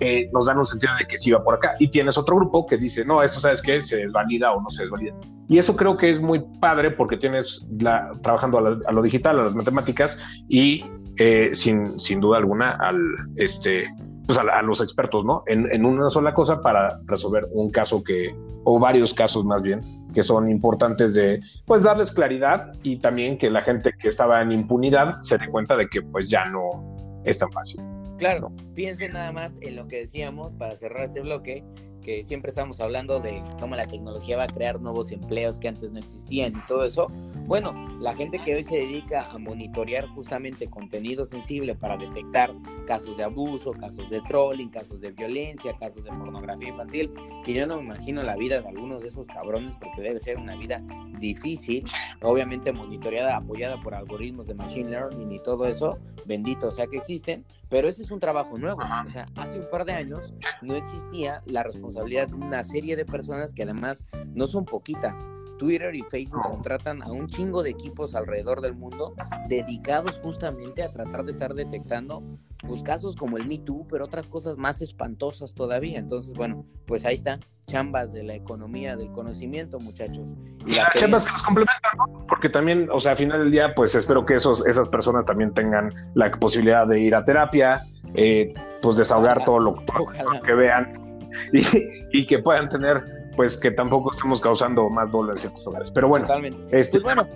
eh, 0.00 0.30
nos 0.32 0.46
dan 0.46 0.56
un 0.56 0.64
sentido 0.64 0.94
de 0.98 1.04
que 1.04 1.18
sí 1.18 1.30
va 1.30 1.44
por 1.44 1.56
acá. 1.56 1.74
Y 1.78 1.88
tienes 1.88 2.16
otro 2.16 2.36
grupo 2.36 2.66
que 2.66 2.78
dice, 2.78 3.04
no, 3.04 3.22
esto 3.22 3.40
sabes 3.40 3.60
que 3.60 3.82
se 3.82 3.98
desvalida 3.98 4.50
o 4.50 4.62
no 4.62 4.70
se 4.70 4.84
desvalida. 4.84 5.14
Y 5.50 5.58
eso 5.58 5.76
creo 5.76 5.98
que 5.98 6.10
es 6.10 6.18
muy 6.22 6.42
padre 6.60 6.90
porque 6.90 7.18
tienes 7.18 7.62
la, 7.78 8.10
trabajando 8.22 8.56
a, 8.56 8.92
lo 8.92 9.02
digital, 9.02 9.38
a 9.38 9.42
las 9.42 9.54
matemáticas 9.54 10.18
y 10.48 10.82
sin, 11.52 12.00
sin 12.00 12.20
duda 12.20 12.38
alguna 12.38 12.78
al, 12.80 12.98
este, 13.36 13.86
pues 14.36 14.46
a, 14.46 14.62
los 14.62 14.80
expertos, 14.80 15.24
¿no? 15.24 15.42
En, 15.46 15.84
una 15.84 16.08
sola 16.08 16.32
cosa 16.34 16.62
para 16.62 17.00
resolver 17.06 17.48
un 17.50 17.70
caso 17.70 18.04
que, 18.04 18.32
o 18.62 18.78
varios 18.78 19.12
casos 19.12 19.44
más 19.44 19.62
bien, 19.62 19.80
que 20.14 20.22
son 20.22 20.48
importantes 20.48 21.14
de, 21.14 21.40
pues, 21.66 21.82
darles 21.82 22.12
claridad 22.12 22.72
y 22.84 22.98
también 22.98 23.38
que 23.38 23.50
la 23.50 23.62
gente 23.62 23.92
que 23.98 24.06
estaba 24.06 24.40
en 24.40 24.52
impunidad 24.52 25.18
se 25.20 25.36
dé 25.36 25.48
cuenta 25.48 25.76
de 25.76 25.88
que, 25.88 26.00
pues, 26.02 26.30
ya 26.30 26.44
no 26.44 27.20
es 27.24 27.38
tan 27.38 27.50
fácil. 27.50 27.80
Claro, 28.18 28.52
piensen 28.74 29.14
nada 29.14 29.32
más 29.32 29.58
en 29.62 29.74
lo 29.74 29.88
que 29.88 29.96
decíamos 29.96 30.52
para 30.54 30.76
cerrar 30.76 31.04
este 31.04 31.22
bloque, 31.22 31.64
que 32.10 32.24
siempre 32.24 32.48
estamos 32.48 32.80
hablando 32.80 33.20
de 33.20 33.40
cómo 33.60 33.76
la 33.76 33.86
tecnología 33.86 34.36
va 34.36 34.44
a 34.44 34.48
crear 34.48 34.80
nuevos 34.80 35.12
empleos 35.12 35.60
que 35.60 35.68
antes 35.68 35.92
no 35.92 36.00
existían 36.00 36.56
y 36.56 36.66
todo 36.66 36.84
eso. 36.84 37.06
Bueno, 37.46 37.72
la 38.00 38.16
gente 38.16 38.40
que 38.40 38.56
hoy 38.56 38.64
se 38.64 38.78
dedica 38.78 39.30
a 39.30 39.38
monitorear 39.38 40.08
justamente 40.08 40.68
contenido 40.68 41.24
sensible 41.24 41.76
para 41.76 41.96
detectar 41.96 42.52
casos 42.86 43.16
de 43.16 43.22
abuso, 43.22 43.72
casos 43.72 44.10
de 44.10 44.20
trolling, 44.22 44.70
casos 44.70 45.00
de 45.00 45.12
violencia, 45.12 45.72
casos 45.78 46.02
de 46.02 46.10
pornografía 46.10 46.70
infantil, 46.70 47.12
que 47.44 47.52
yo 47.52 47.66
no 47.66 47.76
me 47.76 47.84
imagino 47.84 48.24
la 48.24 48.34
vida 48.34 48.60
de 48.60 48.66
algunos 48.66 49.02
de 49.02 49.08
esos 49.08 49.28
cabrones 49.28 49.76
porque 49.80 50.02
debe 50.02 50.18
ser 50.18 50.36
una 50.36 50.56
vida 50.56 50.82
difícil, 51.20 51.84
obviamente 52.22 52.72
monitoreada, 52.72 53.36
apoyada 53.36 53.80
por 53.82 53.94
algoritmos 53.94 54.48
de 54.48 54.54
machine 54.54 54.90
learning 54.90 55.30
y 55.30 55.38
todo 55.40 55.66
eso, 55.66 55.98
bendito 56.26 56.70
sea 56.72 56.88
que 56.88 56.96
existen, 56.96 57.44
pero 57.68 57.88
ese 57.88 58.02
es 58.02 58.10
un 58.10 58.18
trabajo 58.18 58.58
nuevo. 58.58 58.80
O 58.80 59.08
sea, 59.08 59.26
hace 59.36 59.60
un 59.60 59.70
par 59.70 59.84
de 59.84 59.92
años 59.92 60.34
no 60.62 60.74
existía 60.74 61.42
la 61.46 61.62
responsabilidad 61.62 61.99
responsabilidad 62.00 62.28
de 62.28 62.34
una 62.34 62.64
serie 62.64 62.96
de 62.96 63.04
personas 63.04 63.52
que 63.52 63.62
además 63.62 64.08
no 64.34 64.46
son 64.46 64.64
poquitas. 64.64 65.30
Twitter 65.58 65.94
y 65.94 66.02
Facebook 66.04 66.42
contratan 66.42 67.02
a 67.02 67.12
un 67.12 67.28
chingo 67.28 67.62
de 67.62 67.68
equipos 67.68 68.14
alrededor 68.14 68.62
del 68.62 68.74
mundo 68.74 69.14
dedicados 69.46 70.18
justamente 70.22 70.82
a 70.82 70.90
tratar 70.90 71.22
de 71.24 71.32
estar 71.32 71.52
detectando 71.52 72.22
pues 72.66 72.82
casos 72.82 73.14
como 73.14 73.36
el 73.36 73.46
Me 73.46 73.58
Too, 73.58 73.86
pero 73.90 74.06
otras 74.06 74.30
cosas 74.30 74.56
más 74.56 74.80
espantosas 74.80 75.52
todavía. 75.54 75.98
Entonces, 75.98 76.32
bueno, 76.34 76.64
pues 76.86 77.04
ahí 77.04 77.14
está, 77.14 77.38
chambas 77.66 78.10
de 78.14 78.22
la 78.22 78.34
economía 78.34 78.96
del 78.96 79.12
conocimiento, 79.12 79.78
muchachos. 79.78 80.34
Y, 80.66 80.76
las 80.76 80.94
chambas 80.94 81.24
que 81.24 81.32
nos 81.32 81.42
complementan, 81.42 81.90
¿no? 81.98 82.26
Porque 82.26 82.48
también, 82.48 82.88
o 82.90 82.98
sea, 82.98 83.12
al 83.12 83.18
final 83.18 83.40
del 83.40 83.50
día, 83.50 83.74
pues 83.74 83.94
espero 83.94 84.24
que 84.24 84.36
esos, 84.36 84.66
esas 84.66 84.88
personas 84.88 85.26
también 85.26 85.52
tengan 85.52 85.92
la 86.14 86.30
posibilidad 86.30 86.86
de 86.86 87.00
ir 87.00 87.14
a 87.14 87.24
terapia, 87.26 87.82
eh, 88.14 88.54
pues 88.80 88.96
desahogar 88.96 89.44
todo 89.44 89.60
lo 89.60 89.76
que 90.42 90.54
vean 90.54 91.09
y, 92.12 92.26
que 92.26 92.38
puedan 92.38 92.68
tener 92.68 93.20
pues 93.36 93.56
que 93.56 93.70
tampoco 93.70 94.10
estemos 94.10 94.40
causando 94.40 94.90
más 94.90 95.10
dolor 95.12 95.32
en 95.32 95.38
ciertos 95.38 95.66
hogares. 95.66 95.90
Pero 95.90 96.08
bueno, 96.08 96.26
Este, 96.70 97.00
pues 97.00 97.14
bueno, 97.16 97.28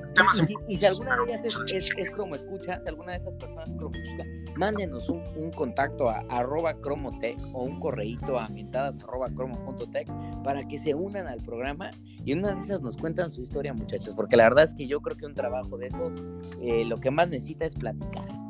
y, 0.68 0.76
si 0.76 0.87
alguna 0.87 1.16
de 1.16 1.33
ellas 1.33 1.44
es, 1.72 1.90
es, 1.96 2.11
cromo 2.11 2.35
escucha, 2.35 2.80
si 2.80 2.88
alguna 2.88 3.12
de 3.12 3.18
esas 3.18 3.35
personas 3.35 3.70
es 3.70 3.76
cromo 3.76 3.94
escucha, 3.94 4.28
mándenos 4.57 5.09
un, 5.09 5.22
un, 5.37 5.50
contacto 5.52 6.11
a 6.11 6.24
arroba 6.28 6.74
cromotech 6.74 7.38
o 7.52 7.64
un 7.64 7.80
correíto 7.80 8.38
a 8.38 8.48
mentadas 8.48 8.98
arroba 9.02 9.30
cromo.tech 9.30 10.09
para 10.42 10.66
que 10.66 10.78
se 10.78 10.94
unan 10.94 11.26
al 11.26 11.42
programa 11.42 11.90
y 12.24 12.33
una 12.33 12.52
de 12.52 12.59
esas 12.59 12.83
nos 12.83 12.96
cuentan 12.96 13.33
su 13.33 13.42
historia, 13.42 13.72
muchachos, 13.72 14.14
porque 14.14 14.37
la 14.37 14.44
verdad 14.44 14.64
es 14.64 14.74
que 14.74 14.87
yo 14.87 15.00
creo 15.00 15.16
que 15.16 15.26
un 15.26 15.35
trabajo 15.35 15.78
de 15.78 15.87
esos 15.87 16.16
eh, 16.61 16.85
lo 16.85 16.98
que 16.98 17.11
más 17.11 17.28
necesita 17.28 17.64
es 17.64 17.74
platicar. 17.74 18.43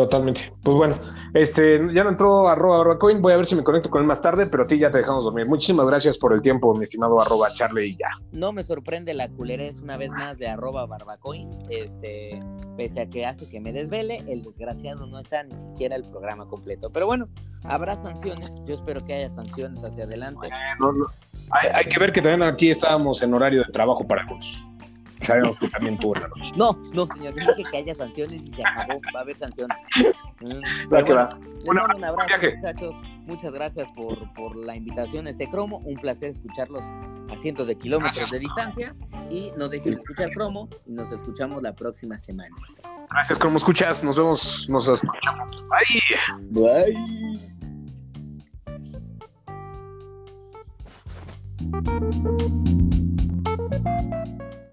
Totalmente. 0.00 0.50
Pues 0.62 0.78
bueno, 0.78 0.96
este, 1.34 1.78
ya 1.92 2.04
no 2.04 2.08
entró 2.08 2.48
arroba 2.48 2.78
barbacoin, 2.78 3.20
voy 3.20 3.34
a 3.34 3.36
ver 3.36 3.44
si 3.44 3.54
me 3.54 3.62
conecto 3.62 3.90
con 3.90 4.00
él 4.00 4.06
más 4.06 4.22
tarde, 4.22 4.46
pero 4.46 4.62
a 4.62 4.66
ti 4.66 4.78
ya 4.78 4.90
te 4.90 4.96
dejamos 4.96 5.24
dormir. 5.24 5.46
Muchísimas 5.46 5.84
gracias 5.84 6.16
por 6.16 6.32
el 6.32 6.40
tiempo, 6.40 6.74
mi 6.74 6.84
estimado 6.84 7.20
arroba 7.20 7.50
Charlie 7.52 7.88
y 7.88 7.96
ya. 7.98 8.08
No 8.32 8.50
me 8.50 8.62
sorprende 8.62 9.12
la 9.12 9.28
culerez 9.28 9.78
una 9.82 9.98
vez 9.98 10.10
más 10.12 10.38
de 10.38 10.48
arroba 10.48 10.86
barbacoin, 10.86 11.50
este, 11.68 12.42
pese 12.78 13.02
a 13.02 13.10
que 13.10 13.26
hace 13.26 13.46
que 13.46 13.60
me 13.60 13.74
desvele, 13.74 14.24
el 14.26 14.42
desgraciado 14.42 15.04
no 15.04 15.18
está 15.18 15.42
ni 15.42 15.54
siquiera 15.54 15.96
el 15.96 16.04
programa 16.04 16.46
completo. 16.46 16.88
Pero 16.88 17.04
bueno, 17.04 17.28
habrá 17.64 17.94
sanciones, 17.94 18.50
yo 18.64 18.74
espero 18.74 19.04
que 19.04 19.12
haya 19.12 19.28
sanciones 19.28 19.84
hacia 19.84 20.04
adelante. 20.04 20.48
Hay, 21.50 21.68
hay, 21.74 21.84
que 21.84 21.98
ver 21.98 22.10
que 22.10 22.22
también 22.22 22.42
aquí 22.42 22.70
estábamos 22.70 23.20
en 23.20 23.34
horario 23.34 23.64
de 23.64 23.70
trabajo 23.70 24.06
para 24.08 24.22
algunos 24.22 24.69
sabemos 25.22 25.58
que 25.58 25.68
también 25.68 25.96
tuvo 25.98 26.14
la 26.14 26.28
noche. 26.28 26.52
No, 26.56 26.80
no, 26.92 27.06
señor, 27.06 27.34
yo 27.34 27.46
dije 27.54 27.70
que 27.70 27.76
haya 27.76 27.94
sanciones 27.94 28.42
y 28.42 28.54
se 28.54 28.62
acabó, 28.64 29.00
va 29.14 29.20
a 29.20 29.22
haber 29.22 29.36
sanciones. 29.36 29.76
Mm, 30.40 30.92
va 30.92 31.04
que 31.04 31.12
va. 31.12 31.38
un 31.66 31.78
abrazo, 31.78 32.46
muchachos. 32.54 32.96
Muchas 33.26 33.52
gracias 33.52 33.88
por, 33.90 34.32
por, 34.34 34.56
la 34.56 34.74
invitación 34.74 35.26
a 35.26 35.30
este 35.30 35.48
cromo. 35.50 35.78
Un 35.84 35.96
placer 35.96 36.30
escucharlos 36.30 36.82
a 37.30 37.36
cientos 37.36 37.66
de 37.66 37.76
kilómetros 37.76 38.30
de 38.30 38.38
distancia. 38.38 38.94
Y 39.28 39.52
no 39.56 39.68
dejen 39.68 39.92
de 39.92 39.98
escuchar 39.98 40.30
cromo 40.32 40.68
y 40.86 40.92
nos 40.92 41.12
escuchamos 41.12 41.62
la 41.62 41.74
próxima 41.74 42.18
semana. 42.18 42.56
Gracias, 43.10 43.38
cromo 43.38 43.58
escuchas. 43.58 44.02
Nos 44.02 44.16
vemos, 44.16 44.68
nos 44.68 44.88
escuchamos. 44.88 45.64
Bye. 46.50 46.96
Bye. 54.02 54.39